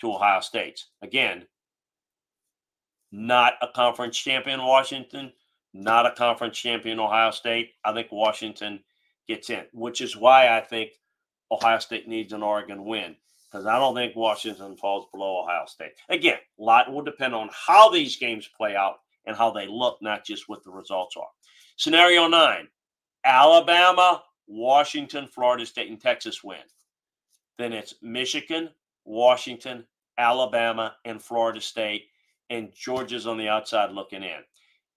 to 0.00 0.12
Ohio 0.12 0.38
State's. 0.38 0.86
Again, 1.02 1.44
not 3.10 3.54
a 3.60 3.66
conference 3.74 4.16
champion, 4.16 4.62
Washington, 4.62 5.32
not 5.74 6.06
a 6.06 6.12
conference 6.12 6.56
champion, 6.56 7.00
Ohio 7.00 7.32
State. 7.32 7.72
I 7.84 7.92
think 7.92 8.12
Washington 8.12 8.84
gets 9.26 9.50
in, 9.50 9.64
which 9.72 10.00
is 10.00 10.16
why 10.16 10.56
I 10.56 10.60
think 10.60 10.92
Ohio 11.50 11.80
State 11.80 12.06
needs 12.06 12.32
an 12.32 12.44
Oregon 12.44 12.84
win 12.84 13.16
because 13.50 13.66
I 13.66 13.76
don't 13.80 13.96
think 13.96 14.14
Washington 14.14 14.76
falls 14.76 15.06
below 15.12 15.42
Ohio 15.42 15.66
State. 15.66 15.94
Again, 16.08 16.38
a 16.58 16.62
lot 16.62 16.92
will 16.92 17.02
depend 17.02 17.34
on 17.34 17.50
how 17.52 17.90
these 17.90 18.16
games 18.16 18.48
play 18.56 18.76
out 18.76 19.00
and 19.26 19.36
how 19.36 19.50
they 19.50 19.66
look, 19.66 19.98
not 20.00 20.24
just 20.24 20.48
what 20.48 20.62
the 20.62 20.70
results 20.70 21.16
are. 21.16 21.26
Scenario 21.76 22.28
nine 22.28 22.68
Alabama, 23.24 24.22
Washington, 24.50 25.28
Florida 25.28 25.64
State, 25.64 25.88
and 25.88 26.00
Texas 26.00 26.42
win. 26.42 26.58
Then 27.56 27.72
it's 27.72 27.94
Michigan, 28.02 28.70
Washington, 29.04 29.84
Alabama, 30.18 30.96
and 31.04 31.22
Florida 31.22 31.60
State, 31.60 32.06
and 32.50 32.72
Georgia's 32.74 33.28
on 33.28 33.38
the 33.38 33.48
outside 33.48 33.92
looking 33.92 34.24
in. 34.24 34.40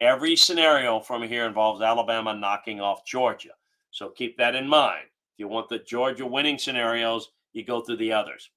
Every 0.02 0.36
scenario 0.36 1.00
from 1.00 1.22
here 1.22 1.46
involves 1.46 1.82
Alabama 1.82 2.34
knocking 2.34 2.82
off 2.82 3.06
Georgia. 3.06 3.52
So 3.92 4.10
keep 4.10 4.38
that 4.38 4.56
in 4.56 4.68
mind. 4.68 5.06
If 5.06 5.40
you 5.40 5.48
want 5.48 5.70
the 5.70 5.80
Georgia 5.80 6.26
winning 6.26 6.58
scenarios, 6.58 7.30
you 7.54 7.64
go 7.64 7.82
through 7.82 7.98
the 7.98 8.12
others. 8.12 8.50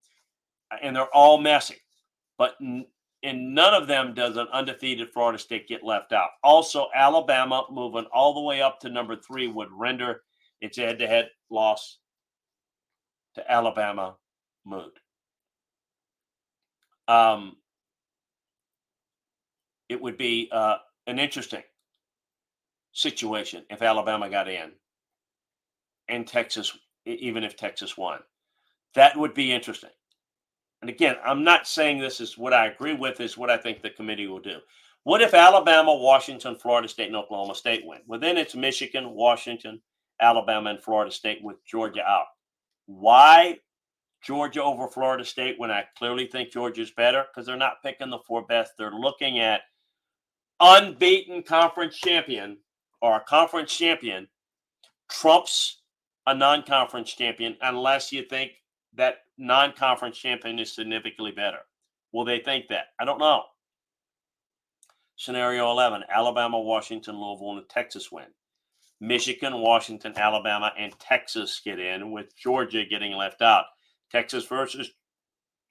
And 0.83 0.97
they're 0.97 1.15
all 1.15 1.39
messy. 1.39 1.77
But 2.39 2.57
in 2.61 2.87
none 3.23 3.75
of 3.75 3.87
them 3.87 4.15
does 4.15 4.39
an 4.39 4.49
undefeated 4.53 5.11
Florida 5.13 5.39
State 5.39 5.69
get 5.69 5.85
left 5.85 6.13
out. 6.13 6.31
Also, 6.43 6.89
Alabama 6.95 7.65
moving 7.71 8.07
all 8.13 8.35
the 8.35 8.41
way 8.41 8.63
up 8.63 8.81
to 8.81 8.89
number 8.89 9.15
three 9.15 9.47
would 9.47 9.69
render 9.71 10.23
its 10.61 10.79
a 10.79 10.83
head 10.83 10.99
to 10.99 11.07
head 11.07 11.29
loss 11.51 11.99
to 13.35 13.51
Alabama 13.51 14.17
Mood. 14.65 14.93
Um, 17.09 17.57
it 19.89 20.01
would 20.01 20.17
be 20.17 20.49
uh, 20.51 20.77
an 21.07 21.19
interesting 21.19 21.63
situation 22.93 23.65
if 23.71 23.83
Alabama 23.83 24.29
got 24.29 24.49
in 24.49 24.73
and 26.09 26.27
Texas, 26.27 26.77
even 27.05 27.45
if 27.45 27.57
Texas 27.57 27.97
won. 27.97 28.21
That 28.95 29.17
would 29.17 29.35
be 29.35 29.53
interesting. 29.53 29.91
And 30.81 30.91
again, 30.91 31.17
I'm 31.25 31.45
not 31.45 31.67
saying 31.67 31.99
this 31.99 32.21
is 32.21 32.39
what 32.39 32.53
I 32.53 32.67
agree 32.67 32.95
with, 32.95 33.21
is 33.21 33.39
what 33.39 33.51
I 33.51 33.57
think 33.57 33.83
the 33.83 33.91
committee 33.91 34.27
will 34.27 34.41
do. 34.41 34.59
What 35.05 35.23
if 35.23 35.35
Alabama, 35.35 35.95
Washington, 35.95 36.57
Florida 36.57 36.89
State, 36.89 37.07
and 37.07 37.17
Oklahoma 37.17 37.55
State 37.55 37.85
win? 37.85 38.01
Well, 38.07 38.19
then 38.19 38.37
it's 38.37 38.55
Michigan, 38.55 39.11
Washington, 39.11 39.81
Alabama, 40.21 40.71
and 40.71 40.83
Florida 40.83 41.11
State 41.11 41.39
with 41.43 41.65
Georgia 41.65 42.03
out. 42.03 42.27
Why 42.87 43.59
Georgia 44.23 44.63
over 44.63 44.89
Florida 44.89 45.25
State 45.25 45.59
when 45.59 45.71
I 45.71 45.85
clearly 45.97 46.27
think 46.27 46.53
Georgia's 46.53 46.91
better? 46.91 47.25
Because 47.29 47.47
they're 47.47 47.57
not 47.57 47.83
picking 47.83 48.11
the 48.11 48.19
four 48.27 48.45
best. 48.47 48.73
They're 48.79 48.91
looking 48.91 49.39
at 49.39 49.63
unbeaten 50.61 51.43
conference 51.43 51.97
champion 51.97 52.59
or 53.03 53.17
a 53.17 53.21
conference 53.21 53.77
champion 53.77 54.29
trumps 55.09 55.83
a 56.27 56.35
non 56.35 56.63
conference 56.63 57.13
champion 57.13 57.57
unless 57.63 58.13
you 58.13 58.23
think 58.23 58.53
that 58.95 59.19
non 59.39 59.73
conference 59.73 60.19
champion 60.19 60.59
is 60.59 60.75
significantly 60.75 61.31
better. 61.31 61.59
Will 62.13 62.25
they 62.25 62.41
think 62.41 62.69
that? 62.69 62.87
I 62.99 63.05
don't 63.05 63.19
know. 63.19 63.43
Scenario 65.17 65.71
11 65.71 66.05
Alabama, 66.11 66.61
Washington, 66.61 67.21
Louisville, 67.21 67.53
and 67.53 67.61
a 67.61 67.65
Texas 67.65 68.11
win. 68.13 68.27
Michigan, 69.01 69.61
Washington, 69.61 70.15
Alabama, 70.17 70.73
and 70.79 70.99
Texas 70.99 71.61
get 71.65 71.79
in, 71.79 72.13
with 72.13 72.37
Georgia 72.37 72.85
getting 72.85 73.13
left 73.13 73.43
out. 73.43 73.65
Texas 74.11 74.47
versus 74.47 74.91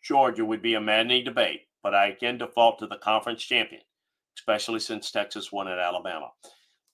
Georgia 0.03 0.45
would 0.45 0.61
be 0.61 0.75
a 0.75 0.81
maddening 0.81 1.23
debate, 1.23 1.61
but 1.81 1.95
I 1.95 2.07
again 2.07 2.38
default 2.38 2.79
to 2.79 2.88
the 2.88 2.97
conference 2.97 3.43
champion, 3.43 3.81
especially 4.38 4.79
since 4.79 5.09
Texas 5.09 5.51
won 5.51 5.67
at 5.67 5.79
Alabama. 5.79 6.29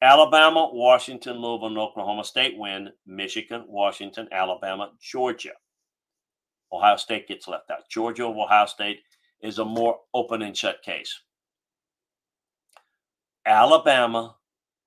Alabama, 0.02 0.70
Washington, 0.72 1.38
Louisville, 1.38 1.68
and 1.68 1.78
Oklahoma 1.78 2.24
State 2.24 2.58
win. 2.58 2.90
Michigan, 3.06 3.66
Washington, 3.68 4.28
Alabama, 4.32 4.92
Georgia. 5.00 5.52
Ohio 6.74 6.96
State 6.96 7.28
gets 7.28 7.48
left 7.48 7.70
out. 7.70 7.90
Georgia 7.90 8.24
over 8.24 8.40
Ohio 8.40 8.66
State 8.66 9.02
is 9.42 9.60
a 9.60 9.66
more 9.66 10.00
open 10.14 10.42
and 10.42 10.56
shut 10.56 10.82
case. 10.84 11.22
Alabama, 13.46 14.36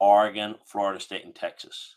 Oregon, 0.00 0.56
Florida 0.66 1.00
State, 1.00 1.24
and 1.24 1.34
Texas. 1.34 1.96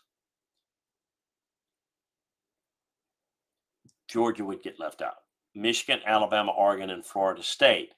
Georgia 4.08 4.44
would 4.44 4.62
get 4.62 4.80
left 4.80 5.02
out. 5.02 5.16
Michigan, 5.54 6.00
Alabama, 6.06 6.52
Oregon, 6.52 6.90
and 6.90 7.04
Florida 7.04 7.42
State. 7.42 7.92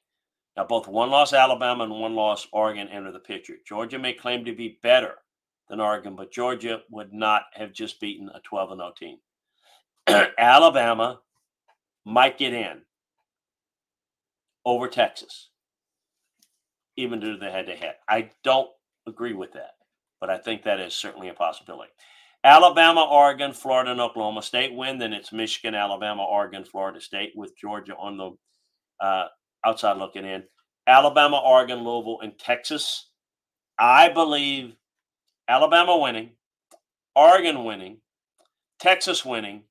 Now, 0.56 0.64
both 0.64 0.88
one 0.88 1.10
loss 1.10 1.32
Alabama 1.32 1.84
and 1.84 1.92
one 1.92 2.14
loss 2.14 2.46
Oregon 2.52 2.88
enter 2.88 3.12
the 3.12 3.20
picture. 3.20 3.54
Georgia 3.66 3.98
may 3.98 4.12
claim 4.12 4.44
to 4.44 4.54
be 4.54 4.78
better 4.82 5.14
than 5.68 5.80
Oregon, 5.80 6.16
but 6.16 6.32
Georgia 6.32 6.82
would 6.90 7.12
not 7.12 7.44
have 7.54 7.72
just 7.72 8.00
beaten 8.00 8.28
a 8.34 8.40
12 8.40 8.76
0 8.76 8.92
team. 8.98 9.18
Alabama 10.38 11.20
might 12.04 12.38
get 12.38 12.52
in 12.52 12.82
over 14.64 14.88
Texas, 14.88 15.50
even 16.96 17.20
to 17.20 17.36
the 17.36 17.50
head 17.50 17.66
to 17.66 17.76
head. 17.76 17.94
I 18.08 18.30
don't 18.42 18.70
agree 19.06 19.32
with 19.32 19.52
that, 19.52 19.72
but 20.20 20.30
I 20.30 20.38
think 20.38 20.62
that 20.62 20.80
is 20.80 20.94
certainly 20.94 21.28
a 21.28 21.34
possibility. 21.34 21.90
Alabama, 22.42 23.04
Oregon, 23.04 23.52
Florida, 23.52 23.90
and 23.92 24.00
Oklahoma 24.00 24.42
State 24.42 24.74
win. 24.74 24.98
Then 24.98 25.12
it's 25.12 25.32
Michigan, 25.32 25.74
Alabama, 25.74 26.24
Oregon, 26.24 26.64
Florida 26.64 27.00
State 27.00 27.32
with 27.34 27.56
Georgia 27.56 27.94
on 27.96 28.16
the 28.16 28.30
uh, 29.04 29.26
outside 29.64 29.98
looking 29.98 30.24
in. 30.24 30.44
Alabama, 30.86 31.38
Oregon, 31.38 31.84
Louisville, 31.84 32.20
and 32.22 32.38
Texas. 32.38 33.10
I 33.78 34.08
believe 34.08 34.74
Alabama 35.48 35.98
winning, 35.98 36.30
Oregon 37.14 37.64
winning, 37.64 37.98
Texas 38.78 39.24
winning, 39.24 39.64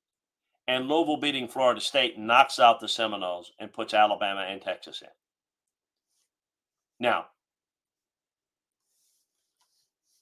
and 0.68 0.88
Louisville 0.88 1.18
beating 1.18 1.48
Florida 1.48 1.82
State 1.82 2.20
knocks 2.20 2.60
out 2.60 2.80
the 2.80 2.88
Seminoles 2.88 3.52
and 3.60 3.74
puts 3.74 3.94
Alabama 3.94 4.42
and 4.42 4.62
Texas 4.62 5.02
in. 5.02 5.08
Now, 7.00 7.26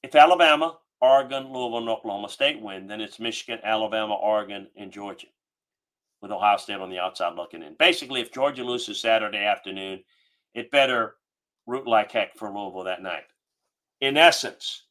if 0.03 0.15
Alabama, 0.15 0.77
Oregon, 1.01 1.51
Louisville, 1.51 1.79
and 1.79 1.89
Oklahoma 1.89 2.29
State 2.29 2.61
win, 2.61 2.87
then 2.87 3.01
it's 3.01 3.19
Michigan, 3.19 3.59
Alabama, 3.63 4.15
Oregon, 4.15 4.67
and 4.75 4.91
Georgia. 4.91 5.27
with 6.21 6.31
Ohio 6.31 6.57
State 6.57 6.79
on 6.79 6.89
the 6.89 6.99
outside 6.99 7.35
looking 7.35 7.63
in. 7.63 7.75
Basically, 7.77 8.21
if 8.21 8.31
Georgia 8.31 8.63
loses 8.63 8.99
Saturday 8.99 9.45
afternoon, 9.45 10.03
it 10.53 10.71
better 10.71 11.15
root 11.65 11.87
like 11.87 12.11
heck 12.11 12.35
for 12.35 12.49
Louisville 12.49 12.83
that 12.85 13.01
night. 13.03 13.25
In 14.01 14.17
essence, 14.17 14.83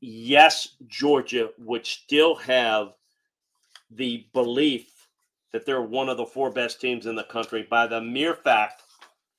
yes, 0.00 0.76
Georgia 0.86 1.50
would 1.58 1.86
still 1.86 2.34
have 2.36 2.92
the 3.90 4.26
belief 4.32 5.08
that 5.52 5.64
they're 5.64 5.82
one 5.82 6.08
of 6.08 6.16
the 6.18 6.26
four 6.26 6.50
best 6.50 6.80
teams 6.80 7.06
in 7.06 7.14
the 7.14 7.24
country 7.24 7.66
by 7.68 7.86
the 7.86 8.00
mere 8.00 8.34
fact 8.34 8.82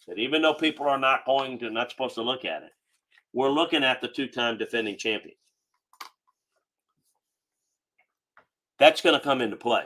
that 0.08 0.18
even 0.18 0.42
though 0.42 0.56
people 0.56 0.88
are 0.88 0.98
not 0.98 1.26
going 1.26 1.60
to, 1.60 1.70
not 1.70 1.92
supposed 1.92 2.16
to 2.16 2.22
look 2.24 2.46
at 2.46 2.64
it, 2.64 2.72
we're 3.34 3.50
looking 3.50 3.84
at 3.84 4.02
the 4.02 4.08
two 4.08 4.28
time 4.28 4.58
defending 4.58 4.98
champion. 4.98 5.36
That's 8.80 9.02
going 9.02 9.18
to 9.18 9.24
come 9.24 9.42
into 9.42 9.58
play. 9.58 9.86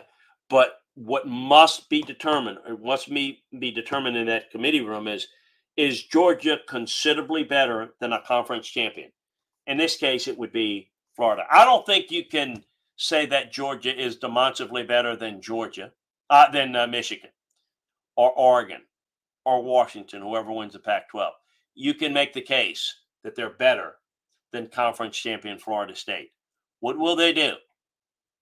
But 0.49 0.77
what 0.95 1.27
must 1.27 1.89
be 1.89 2.01
determined, 2.01 2.59
or 2.67 2.77
must 2.77 3.09
be, 3.09 3.43
be 3.57 3.71
determined 3.71 4.15
in 4.15 4.27
that 4.27 4.51
committee 4.51 4.81
room 4.81 5.07
is 5.07 5.27
is 5.75 6.03
Georgia 6.03 6.59
considerably 6.69 7.43
better 7.43 7.95
than 7.99 8.13
a 8.13 8.21
conference 8.21 8.67
champion? 8.67 9.11
In 9.65 9.77
this 9.77 9.95
case, 9.97 10.27
it 10.27 10.37
would 10.37 10.53
be 10.53 10.91
Florida. 11.15 11.45
I 11.51 11.65
don't 11.65 11.83
think 11.83 12.11
you 12.11 12.25
can 12.25 12.63
say 12.95 13.25
that 13.25 13.51
Georgia 13.51 13.99
is 13.99 14.17
demonstrably 14.17 14.83
better 14.83 15.15
than 15.15 15.41
Georgia, 15.41 15.91
uh, 16.29 16.51
than 16.51 16.75
uh, 16.75 16.85
Michigan, 16.85 17.31
or 18.15 18.31
Oregon, 18.33 18.81
or 19.45 19.63
Washington, 19.63 20.21
whoever 20.21 20.51
wins 20.51 20.73
the 20.73 20.79
Pac 20.79 21.09
12. 21.09 21.33
You 21.73 21.95
can 21.95 22.13
make 22.13 22.33
the 22.33 22.41
case 22.41 22.93
that 23.23 23.35
they're 23.35 23.49
better 23.49 23.95
than 24.51 24.67
conference 24.67 25.17
champion 25.17 25.57
Florida 25.57 25.95
State. 25.95 26.31
What 26.79 26.97
will 26.97 27.15
they 27.15 27.33
do? 27.33 27.53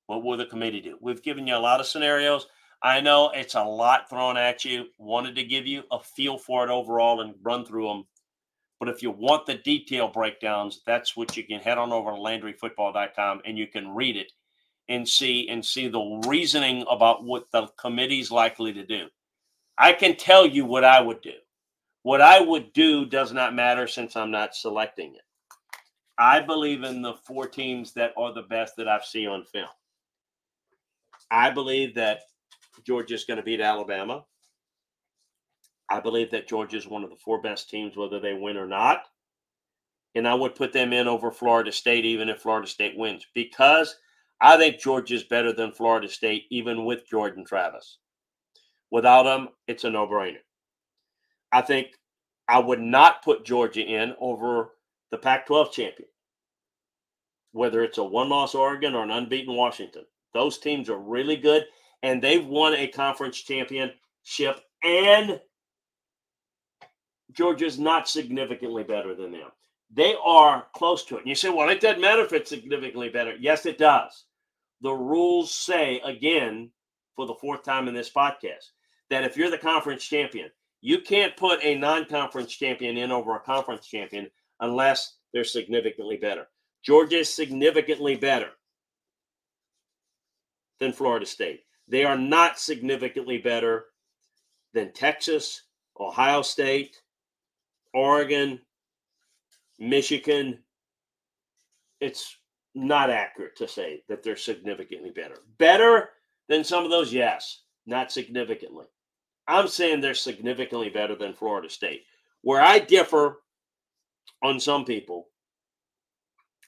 What 0.08 0.24
will 0.24 0.38
the 0.38 0.46
committee 0.46 0.82
do? 0.82 0.98
We've 1.00 1.24
given 1.24 1.48
you 1.48 1.56
a 1.56 1.58
lot 1.58 1.80
of 1.80 1.86
scenarios. 1.86 2.48
I 2.84 3.00
know 3.00 3.32
it's 3.34 3.56
a 3.56 3.63
lot 3.63 4.10
thrown 4.10 4.38
at 4.38 4.65
you. 4.65 4.88
Wanted 4.98 5.36
to 5.36 5.44
give 5.44 5.67
you 5.67 5.84
a 5.91 6.00
feel 6.00 6.38
for 6.38 6.63
it 6.63 6.72
overall 6.72 7.22
and 7.22 7.36
run 7.44 7.65
through 7.65 7.88
them. 7.88 8.04
But 8.80 8.89
if 8.89 9.04
you 9.04 9.12
want 9.12 9.46
the 9.46 9.56
detail 9.56 10.08
breakdowns, 10.08 10.82
that's 10.88 11.15
what 11.15 11.38
you 11.38 11.44
can 11.44 11.60
head 11.60 11.78
on 11.78 11.94
over 11.94 12.12
to 12.12 12.17
LandryFootball.com 12.17 13.41
and 13.46 13.58
you 13.58 13.67
can 13.67 13.94
read 13.94 14.17
it 14.17 14.32
and 14.89 15.08
see 15.08 15.48
and 15.48 15.63
see 15.63 15.88
the 15.88 16.22
reasoning 16.28 16.84
about 16.89 17.24
what 17.24 17.46
the 17.52 17.67
committee's 17.80 18.32
likely 18.32 18.74
to 18.74 18.86
do. 18.86 19.08
I 19.78 19.94
can 19.94 20.15
tell 20.15 20.46
you 20.46 20.65
what 20.65 20.84
I 20.84 21.00
would 21.00 21.22
do. 21.22 21.36
What 22.04 22.22
I 22.22 22.40
would 22.42 22.74
do 22.74 23.06
does 23.06 23.32
not 23.32 23.54
matter 23.54 23.88
since 23.88 24.16
I'm 24.16 24.32
not 24.32 24.56
selecting 24.56 25.16
it. 25.16 25.22
I 26.18 26.40
believe 26.40 26.84
in 26.84 27.02
the 27.02 27.14
four 27.14 27.48
teams 27.48 27.94
that 27.94 28.14
are 28.18 28.34
the 28.34 28.44
best 28.44 28.76
that 28.78 28.88
I've 28.88 29.06
seen 29.06 29.28
on 29.28 29.44
film. 29.44 29.68
I 31.30 31.50
believe 31.50 31.96
that 31.96 32.22
Georgia 32.86 33.16
is 33.16 33.26
going 33.26 33.38
to 33.38 33.44
beat 33.44 33.62
Alabama. 33.62 34.26
I 35.90 36.00
believe 36.00 36.32
that 36.32 36.48
Georgia 36.48 36.78
is 36.78 36.88
one 36.88 37.04
of 37.04 37.10
the 37.10 37.18
four 37.18 37.42
best 37.42 37.70
teams, 37.70 37.96
whether 37.96 38.20
they 38.20 38.34
win 38.34 38.58
or 38.58 38.68
not. 38.68 39.04
And 40.16 40.28
I 40.28 40.34
would 40.34 40.56
put 40.56 40.74
them 40.74 40.94
in 40.94 41.08
over 41.08 41.32
Florida 41.32 41.72
State, 41.72 42.06
even 42.06 42.30
if 42.30 42.42
Florida 42.42 42.68
State 42.68 42.98
wins, 42.98 43.26
because 43.34 43.96
I 44.42 44.58
think 44.58 44.80
Georgia 44.80 45.16
is 45.16 45.24
better 45.24 45.54
than 45.54 45.72
Florida 45.72 46.10
State, 46.10 46.46
even 46.50 46.86
with 46.86 47.08
Jordan 47.08 47.46
Travis. 47.46 48.00
Without 48.90 49.26
him, 49.26 49.50
it's 49.68 49.84
a 49.84 49.90
no 49.90 50.08
brainer. 50.08 50.40
I 51.52 51.62
think 51.62 51.88
I 52.48 52.60
would 52.60 52.82
not 52.82 53.24
put 53.24 53.46
Georgia 53.46 53.82
in 53.82 54.16
over 54.20 54.72
the 55.10 55.18
Pac 55.18 55.46
12 55.46 55.72
champion, 55.72 56.10
whether 57.52 57.84
it's 57.84 57.98
a 57.98 58.04
one 58.04 58.30
loss 58.30 58.56
Oregon 58.56 58.96
or 58.96 59.04
an 59.04 59.12
unbeaten 59.12 59.56
Washington. 59.56 60.06
Those 60.34 60.58
teams 60.58 60.90
are 60.90 60.98
really 60.98 61.36
good 61.36 61.66
and 62.04 62.22
they've 62.22 62.46
won 62.46 62.74
a 62.74 62.88
conference 62.88 63.38
championship, 63.38 64.62
and 64.84 65.40
Georgia's 67.32 67.80
not 67.80 68.10
significantly 68.10 68.84
better 68.84 69.16
than 69.16 69.32
them. 69.32 69.50
They 69.94 70.16
are 70.24 70.66
close 70.74 71.04
to 71.06 71.16
it. 71.16 71.20
And 71.20 71.28
you 71.28 71.36
say, 71.36 71.50
well, 71.50 71.70
it 71.70 71.82
doesn't 71.82 72.02
matter 72.02 72.24
if 72.24 72.34
it's 72.34 72.50
significantly 72.50 73.10
better. 73.10 73.36
Yes, 73.40 73.66
it 73.66 73.78
does. 73.78 74.26
The 74.82 74.92
rules 74.92 75.54
say, 75.54 76.02
again, 76.04 76.72
for 77.16 77.28
the 77.28 77.36
fourth 77.36 77.64
time 77.64 77.88
in 77.88 77.94
this 77.94 78.10
podcast, 78.10 78.72
that 79.10 79.24
if 79.24 79.38
you're 79.38 79.52
the 79.52 79.58
conference 79.58 80.04
champion, 80.04 80.50
you 80.82 81.00
can't 81.00 81.38
put 81.38 81.63
a 81.63 81.76
non 81.76 82.06
conference 82.06 82.52
champion 82.52 82.98
in 82.98 83.12
over 83.12 83.36
a 83.36 83.39
conference 83.39 83.88
champion 83.88 84.30
unless 84.60 85.17
they're 85.34 85.44
significantly 85.44 86.17
better. 86.17 86.48
Georgia 86.84 87.20
is 87.20 87.34
significantly 87.34 88.15
better 88.15 88.50
than 90.80 90.91
Florida 90.91 91.26
State. 91.26 91.62
They 91.88 92.04
are 92.04 92.17
not 92.17 92.60
significantly 92.60 93.38
better 93.38 93.86
than 94.74 94.91
Texas, 94.94 95.63
Ohio 96.00 96.41
State, 96.41 97.02
Oregon, 97.94 98.60
Michigan. 99.78 100.60
It's 102.00 102.38
not 102.74 103.10
accurate 103.10 103.56
to 103.58 103.67
say 103.67 104.02
that 104.10 104.24
they're 104.24 104.36
significantly 104.36 105.12
better. 105.12 105.36
Better 105.60 106.10
than 106.50 106.63
some 106.63 106.84
of 106.84 106.89
those, 106.89 107.13
yes, 107.13 107.63
not 107.86 108.12
significantly. 108.12 108.86
I'm 109.52 109.68
saying 109.68 110.00
they're 110.00 110.14
significantly 110.14 110.90
better 110.90 111.16
than 111.16 111.34
Florida 111.34 111.70
State. 111.70 112.06
Where 112.42 112.62
I 112.62 112.80
differ 112.80 113.42
on 114.42 114.60
some 114.60 114.86
people, 114.86 115.28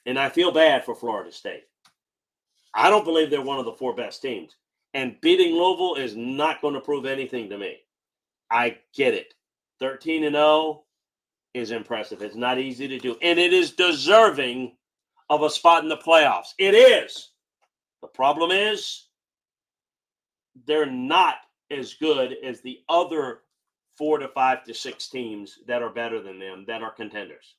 and 0.06 0.18
I 0.18 0.28
feel 0.28 0.52
bad 0.52 0.84
for 0.84 0.94
Florida 0.94 1.32
State. 1.32 1.64
I 2.74 2.90
don't 2.90 3.04
believe 3.04 3.30
they're 3.30 3.40
one 3.40 3.58
of 3.58 3.64
the 3.64 3.72
four 3.72 3.94
best 3.94 4.20
teams. 4.20 4.56
And 4.92 5.20
beating 5.22 5.54
Louisville 5.54 5.94
is 5.96 6.14
not 6.14 6.60
going 6.60 6.74
to 6.74 6.80
prove 6.80 7.06
anything 7.06 7.48
to 7.48 7.58
me. 7.58 7.78
I 8.50 8.76
get 8.94 9.14
it. 9.14 9.32
13 9.80 10.24
and 10.24 10.36
0 10.36 10.84
is 11.54 11.70
impressive. 11.70 12.20
It's 12.20 12.36
not 12.36 12.58
easy 12.58 12.86
to 12.86 12.98
do. 12.98 13.16
And 13.22 13.38
it 13.38 13.52
is 13.52 13.72
deserving 13.72 14.76
of 15.30 15.42
a 15.42 15.50
spot 15.50 15.82
in 15.82 15.88
the 15.88 15.96
playoffs. 15.96 16.48
It 16.58 16.74
is. 16.74 17.30
The 18.02 18.08
problem 18.08 18.50
is 18.50 19.06
they're 20.66 20.84
not 20.90 21.36
as 21.70 21.94
good 21.94 22.36
as 22.44 22.60
the 22.60 22.80
other 22.88 23.40
four 23.96 24.18
to 24.18 24.28
five 24.28 24.64
to 24.64 24.74
six 24.74 25.08
teams 25.08 25.58
that 25.66 25.82
are 25.82 25.90
better 25.90 26.20
than 26.20 26.38
them 26.38 26.64
that 26.66 26.82
are 26.82 26.90
contenders. 26.90 27.54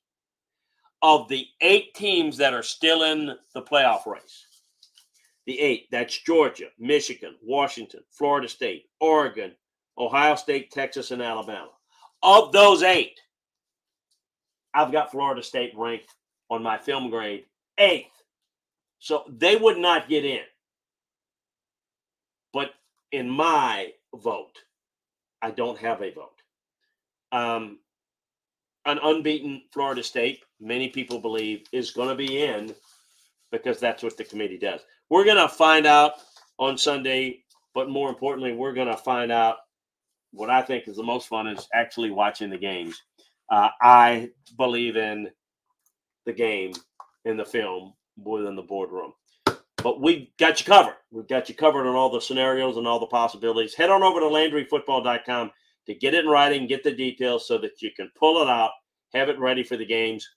Of 1.02 1.28
the 1.28 1.46
eight 1.62 1.94
teams 1.94 2.38
that 2.38 2.54
are 2.54 2.63
still 2.63 3.04
in 3.04 3.36
the 3.54 3.62
playoff 3.62 4.06
race, 4.06 4.46
the 5.46 5.60
eight. 5.60 5.88
That's 5.91 6.18
Georgia, 6.18 6.70
Michigan, 6.80 7.36
Washington, 7.44 8.02
Florida 8.10 8.48
State, 8.48 8.86
Oregon, 9.00 9.52
Ohio 9.98 10.36
State, 10.36 10.72
Texas, 10.72 11.12
and 11.12 11.22
Alabama. 11.22 11.70
Of 12.24 12.52
those 12.52 12.82
eight, 12.82 13.20
I've 14.74 14.91
got 14.91 15.12
Florida 15.12 15.44
State 15.44 15.74
ranked 15.76 16.13
on 16.50 16.63
my 16.63 16.78
film 16.78 17.10
grade 17.10 17.46
eighth. 17.78 18.12
So 19.00 19.24
they 19.30 19.56
would 19.56 19.78
not 19.78 20.10
get 20.10 20.26
in. 20.26 20.41
But 22.54 22.72
in 23.15 23.30
my 23.30 23.93
vote, 24.15 24.58
I 25.41 25.51
don't 25.51 25.78
have 25.80 26.01
a 26.01 26.12
vote. 26.12 26.41
Um, 27.32 27.80
an 28.86 28.99
unbeaten 29.01 29.63
Florida 29.73 30.04
State, 30.04 30.43
many 30.60 30.89
people 30.89 31.19
believe, 31.19 31.65
is 31.71 31.91
going 31.91 32.10
to 32.10 32.15
be 32.15 32.43
in 32.43 32.73
because 33.51 33.80
that's 33.80 34.04
what 34.04 34.17
the 34.17 34.23
committee 34.23 34.58
does. 34.58 34.82
We're 35.10 35.25
going 35.25 35.38
to 35.38 35.49
find 35.49 35.86
out 35.86 36.13
on 36.60 36.78
Sunday, 36.78 37.43
but 37.73 37.89
more 37.89 38.10
importantly, 38.10 38.54
we're 38.54 38.73
going 38.73 38.88
to 38.88 38.97
find 38.97 39.32
out 39.32 39.58
what 40.32 40.49
I 40.49 40.62
think 40.62 40.88
is 40.88 40.97
the 40.97 41.04
most 41.04 41.28
fun 41.28 41.47
is 41.47 41.67
actually 41.73 42.12
watching 42.12 42.49
the 42.49 42.58
games. 42.58 43.01
Uh, 43.49 43.69
I 43.82 44.30
believe 44.58 44.97
in 44.97 45.30
the 46.25 46.34
game 46.34 46.73
in 47.23 47.38
the 47.38 47.45
film 47.45 47.93
more 48.17 48.41
than 48.41 48.56
the 48.56 48.62
boardroom. 48.62 49.13
But 49.78 50.01
we 50.01 50.34
got 50.39 50.60
you 50.60 50.65
covered. 50.65 50.95
We've 51.15 51.28
got 51.28 51.47
you 51.47 51.56
covered 51.56 51.88
on 51.88 51.95
all 51.95 52.10
the 52.10 52.19
scenarios 52.19 52.75
and 52.75 52.86
all 52.86 52.99
the 52.99 53.06
possibilities. 53.06 53.73
Head 53.73 53.89
on 53.89 54.04
over 54.04 54.19
to 54.19 54.25
LandryFootball.com 54.25 55.49
to 55.86 55.95
get 55.95 56.13
it 56.13 56.25
in 56.25 56.30
writing, 56.30 56.67
get 56.67 56.84
the 56.84 56.91
details 56.91 57.47
so 57.47 57.58
that 57.60 57.82
you 57.82 57.91
can 57.95 58.12
pull 58.19 58.41
it 58.41 58.49
out, 58.49 58.71
have 59.13 59.30
it 59.30 59.39
ready 59.39 59.63
for 59.63 59.78
the 59.78 59.86
games. 59.86 60.28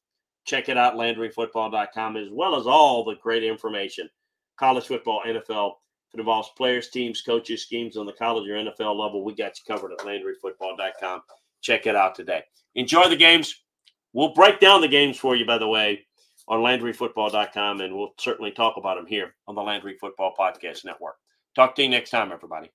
Check 0.44 0.68
it 0.68 0.78
out, 0.78 0.94
LandryFootball.com, 0.94 2.16
as 2.16 2.28
well 2.30 2.54
as 2.54 2.68
all 2.68 3.04
the 3.04 3.16
great 3.16 3.42
information 3.42 4.08
college 4.56 4.86
football, 4.86 5.22
NFL. 5.26 5.72
If 6.12 6.20
involves 6.20 6.50
players, 6.56 6.90
teams, 6.90 7.22
coaches, 7.22 7.62
schemes 7.62 7.96
on 7.96 8.06
the 8.06 8.12
college 8.12 8.48
or 8.48 8.54
NFL 8.54 8.96
level, 8.96 9.24
we 9.24 9.34
got 9.34 9.58
you 9.58 9.74
covered 9.74 9.92
at 9.92 9.98
LandryFootball.com. 9.98 11.22
Check 11.60 11.86
it 11.86 11.96
out 11.96 12.14
today. 12.14 12.42
Enjoy 12.76 13.08
the 13.08 13.16
games. 13.16 13.64
We'll 14.12 14.32
break 14.32 14.60
down 14.60 14.80
the 14.80 14.88
games 14.88 15.18
for 15.18 15.34
you, 15.34 15.44
by 15.44 15.58
the 15.58 15.68
way, 15.68 16.06
on 16.48 16.60
LandryFootball.com, 16.60 17.80
and 17.80 17.94
we'll 17.94 18.14
certainly 18.18 18.50
talk 18.50 18.76
about 18.76 18.96
them 18.96 19.06
here 19.06 19.34
on 19.46 19.54
the 19.54 19.62
Landry 19.62 19.96
Football 20.00 20.34
Podcast 20.38 20.84
Network. 20.84 21.16
Talk 21.54 21.74
to 21.76 21.82
you 21.82 21.88
next 21.88 22.10
time, 22.10 22.32
everybody. 22.32 22.70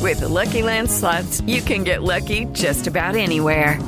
With 0.00 0.20
the 0.20 0.28
Lucky 0.28 0.62
Land 0.62 0.90
slots, 0.90 1.40
you 1.42 1.62
can 1.62 1.84
get 1.84 2.02
lucky 2.02 2.46
just 2.46 2.86
about 2.86 3.16
anywhere. 3.16 3.80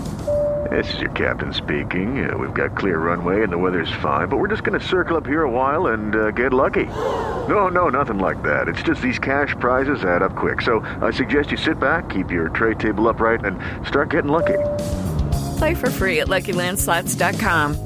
This 0.71 0.95
is 0.95 1.01
your 1.01 1.11
captain 1.11 1.53
speaking. 1.53 2.29
Uh, 2.29 2.37
we've 2.37 2.55
got 2.55 2.77
clear 2.77 2.99
runway 2.99 3.43
and 3.43 3.53
the 3.53 3.59
weather's 3.59 3.93
fine, 4.03 4.29
but 4.29 4.39
we're 4.39 4.49
just 4.49 4.65
going 4.65 4.79
to 4.79 4.85
circle 4.85 5.17
up 5.17 5.27
here 5.27 5.43
a 5.43 5.51
while 5.51 5.89
and 5.89 6.17
uh, 6.17 6.31
get 6.31 6.53
lucky. 6.53 6.87
No, 6.87 7.69
no, 7.69 7.89
nothing 7.89 8.19
like 8.19 8.43
that. 8.43 8.69
It's 8.69 8.83
just 8.83 9.01
these 9.01 9.19
cash 9.19 9.55
prizes 9.61 10.05
add 10.05 10.23
up 10.23 10.35
quick. 10.35 10.63
So 10.63 10.81
I 11.03 11.11
suggest 11.11 11.51
you 11.51 11.57
sit 11.57 11.79
back, 11.79 12.09
keep 12.09 12.31
your 12.31 12.49
tray 12.49 12.75
table 12.75 13.09
upright, 13.09 13.45
and 13.45 13.59
start 13.87 14.11
getting 14.11 14.31
lucky. 14.31 14.59
Play 15.59 15.75
for 15.75 15.91
free 15.91 16.21
at 16.21 16.27
LuckyLandSlots.com. 16.27 17.86